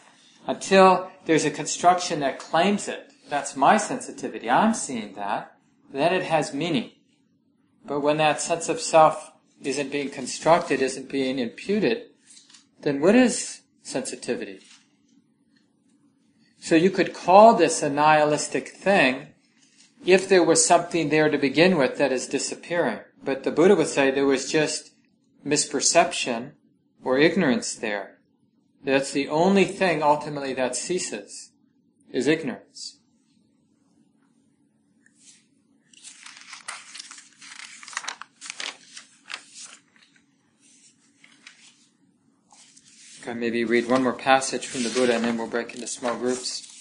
until 0.46 1.11
there's 1.24 1.44
a 1.44 1.50
construction 1.50 2.20
that 2.20 2.38
claims 2.38 2.88
it. 2.88 3.12
That's 3.28 3.56
my 3.56 3.76
sensitivity. 3.76 4.50
I'm 4.50 4.74
seeing 4.74 5.14
that. 5.14 5.56
Then 5.92 6.12
it 6.12 6.24
has 6.24 6.52
meaning. 6.52 6.90
But 7.84 8.00
when 8.00 8.16
that 8.18 8.40
sense 8.40 8.68
of 8.68 8.80
self 8.80 9.32
isn't 9.62 9.92
being 9.92 10.10
constructed, 10.10 10.82
isn't 10.82 11.08
being 11.08 11.38
imputed, 11.38 12.08
then 12.80 13.00
what 13.00 13.14
is 13.14 13.62
sensitivity? 13.82 14.60
So 16.58 16.74
you 16.74 16.90
could 16.90 17.14
call 17.14 17.54
this 17.54 17.82
a 17.82 17.90
nihilistic 17.90 18.68
thing 18.68 19.28
if 20.04 20.28
there 20.28 20.44
was 20.44 20.64
something 20.64 21.08
there 21.08 21.28
to 21.28 21.38
begin 21.38 21.76
with 21.76 21.98
that 21.98 22.12
is 22.12 22.26
disappearing. 22.26 23.00
But 23.22 23.44
the 23.44 23.50
Buddha 23.52 23.76
would 23.76 23.88
say 23.88 24.10
there 24.10 24.26
was 24.26 24.50
just 24.50 24.90
misperception 25.44 26.52
or 27.02 27.18
ignorance 27.18 27.74
there. 27.74 28.18
That's 28.84 29.12
the 29.12 29.28
only 29.28 29.64
thing 29.64 30.02
ultimately 30.02 30.54
that 30.54 30.74
ceases, 30.74 31.52
is 32.10 32.26
ignorance. 32.26 32.98
Okay, 43.22 43.34
maybe 43.34 43.64
read 43.64 43.88
one 43.88 44.02
more 44.02 44.12
passage 44.12 44.66
from 44.66 44.82
the 44.82 44.88
Buddha 44.88 45.14
and 45.14 45.24
then 45.24 45.38
we'll 45.38 45.46
break 45.46 45.74
into 45.74 45.86
small 45.86 46.16
groups. 46.16 46.71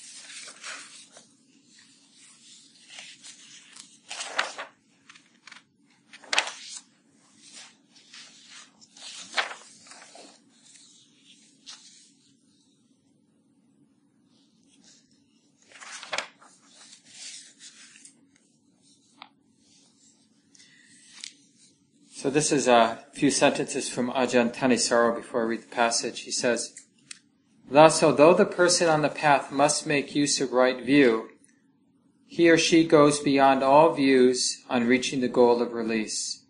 This 22.34 22.52
is 22.54 22.68
a 22.68 23.04
few 23.14 23.30
sentences 23.30 23.90
from 23.90 24.10
Ajahn 24.12 24.54
Thanissaro 24.56 25.14
before 25.14 25.42
I 25.42 25.46
read 25.46 25.64
the 25.64 25.76
passage. 25.76 26.22
He 26.22 26.32
says, 26.32 26.74
Thus, 27.70 28.02
although 28.02 28.34
the 28.34 28.46
person 28.46 28.88
on 28.88 29.02
the 29.02 29.10
path 29.10 29.52
must 29.52 29.86
make 29.86 30.16
use 30.16 30.40
of 30.40 30.54
right 30.54 30.82
view, 30.82 31.30
he 32.26 32.50
or 32.50 32.58
she 32.58 32.86
goes 32.86 33.20
beyond 33.20 33.64
all 33.64 33.94
views 33.94 34.64
on 34.70 34.88
reaching 34.88 35.20
the 35.20 35.28
goal 35.28 35.62
of 35.62 35.74
release. 35.74 36.46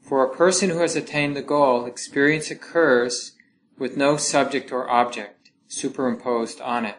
For 0.00 0.24
a 0.24 0.34
person 0.34 0.70
who 0.70 0.78
has 0.78 0.96
attained 0.96 1.36
the 1.36 1.42
goal, 1.42 1.84
experience 1.84 2.50
occurs 2.50 3.32
with 3.78 3.96
no 3.96 4.16
subject 4.16 4.72
or 4.72 4.88
object 4.88 5.50
superimposed 5.68 6.62
on 6.62 6.86
it. 6.86 6.96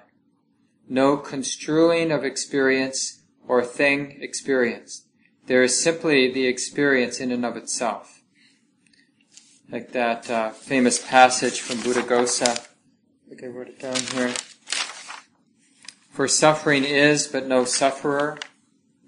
No 0.88 1.18
construing 1.18 2.12
of 2.12 2.24
experience 2.24 3.24
or 3.48 3.64
thing 3.64 4.20
experienced. 4.22 5.08
There 5.48 5.64
is 5.64 5.82
simply 5.82 6.32
the 6.32 6.46
experience 6.46 7.20
in 7.20 7.32
and 7.32 7.44
of 7.44 7.58
itself 7.58 8.17
like 9.70 9.92
that 9.92 10.30
uh, 10.30 10.50
famous 10.52 11.06
passage 11.06 11.60
from 11.60 11.78
Buddhaghosa. 11.78 12.50
I 12.50 13.30
think 13.30 13.44
I 13.44 13.48
wrote 13.48 13.68
it 13.68 13.80
down 13.80 13.98
here. 14.14 14.34
For 16.12 16.28
suffering 16.28 16.84
is 16.84 17.28
but 17.28 17.48
no 17.48 17.66
sufferer, 17.66 18.40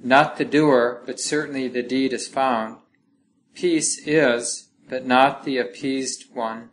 not 0.01 0.37
the 0.37 0.45
doer, 0.45 1.01
but 1.05 1.19
certainly 1.19 1.67
the 1.67 1.83
deed 1.83 2.13
is 2.13 2.27
found. 2.27 2.77
Peace 3.55 4.05
is, 4.05 4.69
but 4.87 5.05
not 5.05 5.43
the 5.43 5.57
appeased 5.57 6.25
one. 6.33 6.69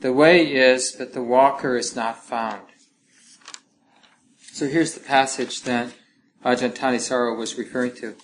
The 0.00 0.12
way 0.12 0.52
is, 0.52 0.92
but 0.92 1.12
the 1.12 1.22
walker 1.22 1.76
is 1.76 1.96
not 1.96 2.24
found. 2.24 2.62
So 4.52 4.68
here's 4.68 4.94
the 4.94 5.00
passage 5.00 5.62
that 5.62 5.92
Ajahn 6.44 6.74
Thanissaro 6.74 7.36
was 7.36 7.58
referring 7.58 7.94
to. 7.96 8.14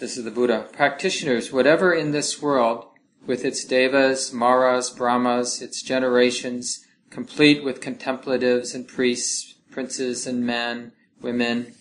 This 0.00 0.16
is 0.16 0.24
the 0.24 0.30
Buddha. 0.30 0.68
Practitioners, 0.72 1.52
whatever 1.52 1.92
in 1.92 2.12
this 2.12 2.40
world 2.40 2.86
with 3.26 3.44
its 3.44 3.64
devas, 3.64 4.32
maras, 4.32 4.90
brahmas, 4.90 5.60
its 5.60 5.82
generations, 5.82 6.86
complete 7.10 7.64
with 7.64 7.80
contemplatives 7.80 8.74
and 8.74 8.86
priests, 8.86 9.54
princes 9.70 10.26
and 10.26 10.46
men, 10.46 10.92
women, 11.20 11.74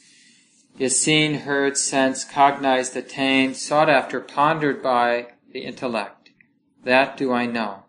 is 0.77 0.99
seen, 0.99 1.35
heard, 1.35 1.77
sensed, 1.77 2.29
cognized, 2.31 2.95
attained, 2.97 3.55
sought 3.55 3.89
after, 3.89 4.19
pondered 4.19 4.81
by 4.83 5.27
the 5.51 5.59
intellect. 5.59 6.29
That 6.83 7.15
do 7.15 7.31
I 7.31 7.45
know. 7.45 7.83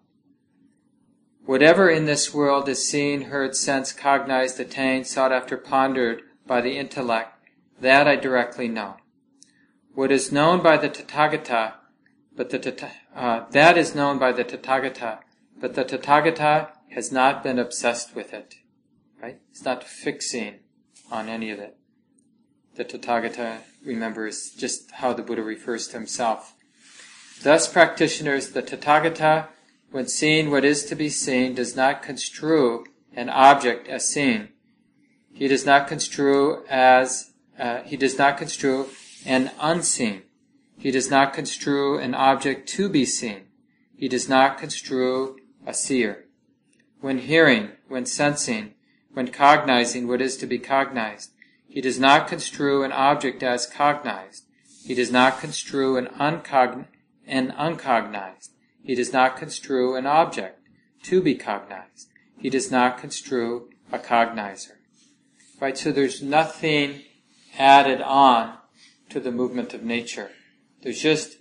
Whatever 1.45 1.91
in 1.91 2.07
this 2.07 2.33
world 2.33 2.69
is 2.69 2.89
seen, 2.89 3.23
heard, 3.23 3.57
sensed, 3.57 3.97
cognized, 3.97 4.61
attained, 4.61 5.07
sought 5.07 5.33
after, 5.33 5.57
pondered 5.57 6.23
by 6.47 6.61
the 6.61 6.77
intellect, 6.77 7.33
that 7.81 8.07
I 8.07 8.17
directly 8.17 8.69
know. 8.69 8.97
What 9.95 10.13
is 10.13 10.33
known 10.33 10.63
by 10.63 10.77
the 10.77 10.89
Tathagata 10.89 11.75
but 12.37 12.51
the 12.51 12.59
uh, 13.17 13.47
that 13.51 13.79
is 13.79 13.95
known 13.95 14.19
by 14.19 14.31
the 14.31 14.45
Tathagata, 14.45 15.21
but 15.59 15.75
the 15.75 15.85
Tathagata 15.85 16.69
has 16.91 17.11
not 17.11 17.43
been 17.43 17.59
obsessed 17.59 18.15
with 18.15 18.35
it. 18.35 18.57
Right? 19.21 19.41
It's 19.51 19.65
not 19.65 19.83
fixing 19.83 20.61
on 21.11 21.29
any 21.29 21.51
of 21.51 21.59
it. 21.59 21.79
The 22.77 22.85
Tathagata, 22.85 23.61
remember, 23.85 24.27
is 24.27 24.53
just 24.53 24.91
how 24.93 25.15
the 25.15 25.23
Buddha 25.23 25.43
refers 25.43 25.89
to 25.89 25.95
himself. 25.95 26.55
Thus, 27.43 27.67
practitioners, 27.73 28.51
the 28.51 28.63
Tathagata, 28.63 29.49
when 29.91 30.09
seeing 30.09 30.51
what 30.51 30.65
is 30.65 30.85
to 30.87 30.95
be 30.95 31.09
seen, 31.09 31.55
does 31.55 31.75
not 31.75 32.03
construe 32.03 32.85
an 33.15 33.31
object 33.31 33.89
as 33.89 34.13
seen. 34.13 34.49
He 35.33 35.49
does 35.49 35.65
not 35.65 35.89
construe 35.89 36.67
as 36.69 37.33
uh, 37.59 37.83
he 37.83 37.97
does 37.97 38.19
not 38.19 38.37
construe 38.37 38.89
an 39.25 39.51
unseen. 39.59 40.23
He 40.79 40.91
does 40.91 41.11
not 41.11 41.33
construe 41.33 41.99
an 41.99 42.15
object 42.15 42.69
to 42.71 42.89
be 42.89 43.05
seen. 43.05 43.47
He 43.97 44.09
does 44.09 44.29
not 44.29 44.59
construe 44.59 45.37
a 45.67 45.73
seer. 45.73 46.27
When 47.01 47.19
hearing, 47.19 47.71
when 47.89 48.07
sensing, 48.07 48.75
when 49.13 49.29
cognizing 49.29 50.07
what 50.07 50.21
is 50.21 50.37
to 50.39 50.47
be 50.47 50.59
cognized, 50.59 51.31
he 51.67 51.81
does 51.81 51.99
not 51.99 52.29
construe 52.29 52.85
an 52.85 52.93
object 52.93 53.43
as 53.43 53.67
cognized. 53.67 54.45
He 54.85 54.95
does 54.95 55.11
not 55.11 55.41
construe 55.41 55.97
an, 55.97 56.07
uncogn- 56.19 56.87
an 57.27 57.51
uncognized. 57.51 58.53
He 58.83 58.95
does 58.95 59.13
not 59.13 59.37
construe 59.37 59.97
an 59.97 60.07
object 60.07 60.61
to 61.05 61.21
be 61.21 61.35
cognized. 61.35 62.09
He 62.39 62.51
does 62.51 62.71
not 62.71 62.99
construe 62.99 63.71
a 63.91 63.99
cognizer. 63.99 64.77
Right? 65.61 65.77
So 65.77 65.91
there's 65.93 66.23
nothing 66.23 67.03
added 67.59 68.01
on 68.01 68.59
to 69.11 69.21
the 69.21 69.33
movement 69.33 69.75
of 69.75 69.83
nature. 69.83 70.31
There's 70.83 71.01
just 71.01 71.39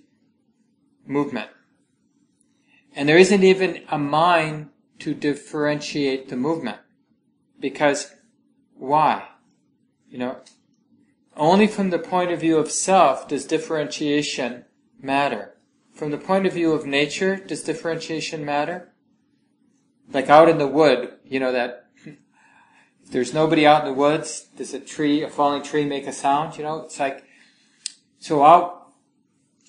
movement. 1.06 1.50
And 2.94 3.08
there 3.08 3.18
isn't 3.18 3.44
even 3.44 3.82
a 3.88 3.98
mind 3.98 4.70
to 5.00 5.14
differentiate 5.14 6.28
the 6.28 6.36
movement. 6.36 6.78
Because 7.60 8.14
why? 8.74 9.28
You 10.08 10.18
know, 10.18 10.36
only 11.36 11.66
from 11.66 11.90
the 11.90 11.98
point 11.98 12.32
of 12.32 12.40
view 12.40 12.58
of 12.58 12.70
self 12.70 13.28
does 13.28 13.44
differentiation 13.44 14.64
matter. 15.00 15.54
From 15.92 16.10
the 16.10 16.18
point 16.18 16.46
of 16.46 16.52
view 16.52 16.72
of 16.72 16.86
nature, 16.86 17.36
does 17.36 17.62
differentiation 17.62 18.44
matter? 18.44 18.92
Like 20.12 20.28
out 20.28 20.48
in 20.48 20.58
the 20.58 20.66
wood, 20.66 21.12
you 21.24 21.40
know 21.40 21.52
that 21.52 21.86
if 22.04 23.10
there's 23.10 23.34
nobody 23.34 23.66
out 23.66 23.86
in 23.86 23.92
the 23.92 23.98
woods, 23.98 24.48
does 24.56 24.72
a 24.72 24.80
tree, 24.80 25.22
a 25.22 25.28
falling 25.28 25.62
tree 25.62 25.84
make 25.84 26.06
a 26.06 26.12
sound? 26.12 26.56
You 26.56 26.64
know, 26.64 26.82
it's 26.82 27.00
like, 27.00 27.24
so 28.18 28.44
out 28.44 28.85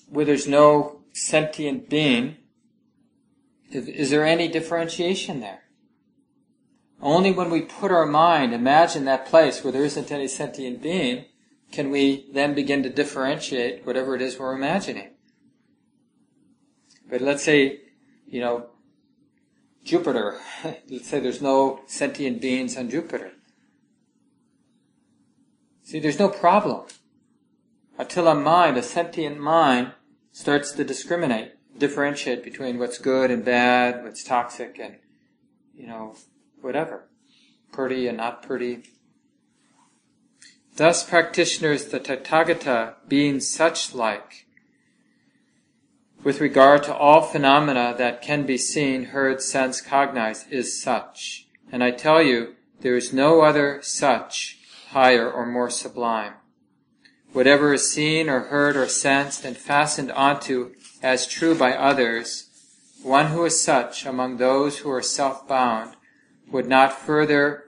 where 0.08 0.24
there's 0.24 0.48
no 0.48 1.00
sentient 1.12 1.88
being, 1.88 2.36
is 3.70 4.10
there 4.10 4.24
any 4.24 4.48
differentiation 4.48 5.40
there? 5.40 5.64
Only 7.00 7.30
when 7.30 7.50
we 7.50 7.62
put 7.62 7.92
our 7.92 8.06
mind, 8.06 8.52
imagine 8.52 9.04
that 9.04 9.26
place 9.26 9.62
where 9.62 9.72
there 9.72 9.84
isn't 9.84 10.10
any 10.10 10.26
sentient 10.26 10.82
being, 10.82 11.26
can 11.70 11.90
we 11.90 12.28
then 12.32 12.54
begin 12.54 12.82
to 12.82 12.88
differentiate 12.88 13.86
whatever 13.86 14.16
it 14.16 14.22
is 14.22 14.38
we're 14.38 14.54
imagining. 14.54 15.10
But 17.08 17.20
let's 17.20 17.44
say, 17.44 17.80
you 18.26 18.40
know, 18.40 18.70
Jupiter. 19.84 20.38
let's 20.90 21.08
say 21.08 21.20
there's 21.20 21.42
no 21.42 21.80
sentient 21.86 22.40
beings 22.40 22.76
on 22.76 22.90
Jupiter. 22.90 23.32
See, 25.82 26.00
there's 26.00 26.18
no 26.18 26.28
problem. 26.28 26.86
Until 27.96 28.28
a 28.28 28.34
mind, 28.34 28.76
a 28.76 28.82
sentient 28.82 29.40
mind, 29.40 29.92
starts 30.38 30.70
to 30.70 30.84
discriminate, 30.84 31.50
differentiate 31.76 32.44
between 32.44 32.78
what's 32.78 32.98
good 32.98 33.28
and 33.28 33.44
bad, 33.44 34.04
what's 34.04 34.22
toxic 34.22 34.78
and, 34.78 34.94
you 35.74 35.84
know, 35.84 36.14
whatever, 36.60 37.08
pretty 37.72 38.06
and 38.06 38.18
not 38.18 38.40
pretty. 38.40 38.84
Thus 40.76 41.02
practitioners, 41.02 41.86
the 41.86 41.98
Tathagata, 41.98 42.94
being 43.08 43.40
such 43.40 43.96
like, 43.96 44.46
with 46.22 46.40
regard 46.40 46.84
to 46.84 46.94
all 46.94 47.22
phenomena 47.22 47.96
that 47.98 48.22
can 48.22 48.46
be 48.46 48.58
seen, 48.58 49.06
heard, 49.06 49.42
sensed, 49.42 49.86
cognized, 49.86 50.52
is 50.52 50.80
such. 50.80 51.48
And 51.72 51.82
I 51.82 51.90
tell 51.90 52.22
you, 52.22 52.54
there 52.80 52.94
is 52.94 53.12
no 53.12 53.40
other 53.40 53.80
such 53.82 54.60
higher 54.90 55.28
or 55.28 55.44
more 55.44 55.68
sublime. 55.68 56.34
Whatever 57.32 57.74
is 57.74 57.90
seen 57.90 58.28
or 58.28 58.40
heard 58.40 58.76
or 58.76 58.88
sensed 58.88 59.44
and 59.44 59.56
fastened 59.56 60.10
onto 60.12 60.74
as 61.02 61.26
true 61.26 61.54
by 61.54 61.74
others, 61.74 62.48
one 63.02 63.26
who 63.26 63.44
is 63.44 63.60
such 63.62 64.04
among 64.06 64.36
those 64.36 64.78
who 64.78 64.90
are 64.90 65.02
self-bound 65.02 65.94
would 66.50 66.66
not 66.66 66.98
further 66.98 67.64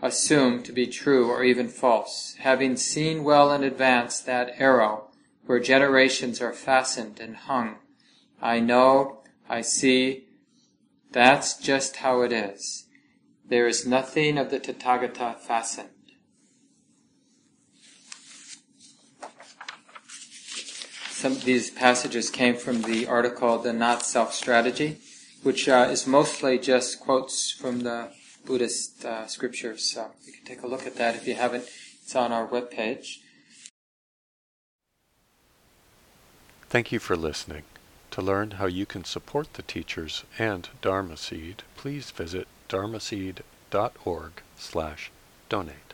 assume 0.00 0.62
to 0.62 0.72
be 0.72 0.86
true 0.86 1.30
or 1.30 1.44
even 1.44 1.68
false, 1.68 2.36
having 2.38 2.76
seen 2.76 3.24
well 3.24 3.52
in 3.52 3.62
advance 3.62 4.20
that 4.20 4.54
arrow 4.58 5.10
where 5.46 5.58
generations 5.58 6.40
are 6.40 6.52
fastened 6.52 7.18
and 7.20 7.36
hung. 7.36 7.76
I 8.40 8.60
know, 8.60 9.22
I 9.48 9.62
see, 9.62 10.28
that's 11.10 11.58
just 11.58 11.96
how 11.96 12.22
it 12.22 12.32
is. 12.32 12.86
There 13.44 13.66
is 13.66 13.86
nothing 13.86 14.38
of 14.38 14.50
the 14.50 14.60
Tathagata 14.60 15.38
fastened. 15.40 15.90
Some 21.20 21.38
these 21.40 21.68
passages 21.68 22.30
came 22.30 22.56
from 22.56 22.80
the 22.80 23.06
article 23.06 23.58
The 23.58 23.74
Not 23.74 24.06
Self 24.06 24.32
Strategy, 24.32 24.96
which 25.42 25.68
uh, 25.68 25.86
is 25.90 26.06
mostly 26.06 26.58
just 26.58 26.98
quotes 26.98 27.50
from 27.50 27.80
the 27.80 28.08
Buddhist 28.46 29.04
uh, 29.04 29.26
scriptures. 29.26 29.92
So 29.92 30.12
you 30.24 30.32
can 30.32 30.46
take 30.46 30.62
a 30.62 30.66
look 30.66 30.86
at 30.86 30.96
that 30.96 31.16
if 31.16 31.28
you 31.28 31.34
haven't. 31.34 31.64
It's 32.02 32.16
on 32.16 32.32
our 32.32 32.48
webpage. 32.48 33.18
Thank 36.70 36.90
you 36.90 36.98
for 36.98 37.16
listening. 37.16 37.64
To 38.12 38.22
learn 38.22 38.52
how 38.52 38.64
you 38.64 38.86
can 38.86 39.04
support 39.04 39.52
the 39.52 39.62
teachers 39.62 40.24
and 40.38 40.70
Dharma 40.80 41.18
Seed, 41.18 41.64
please 41.76 42.10
visit 42.12 42.48
dharmaseed.org 42.70 44.32
slash 44.56 45.10
donate. 45.50 45.89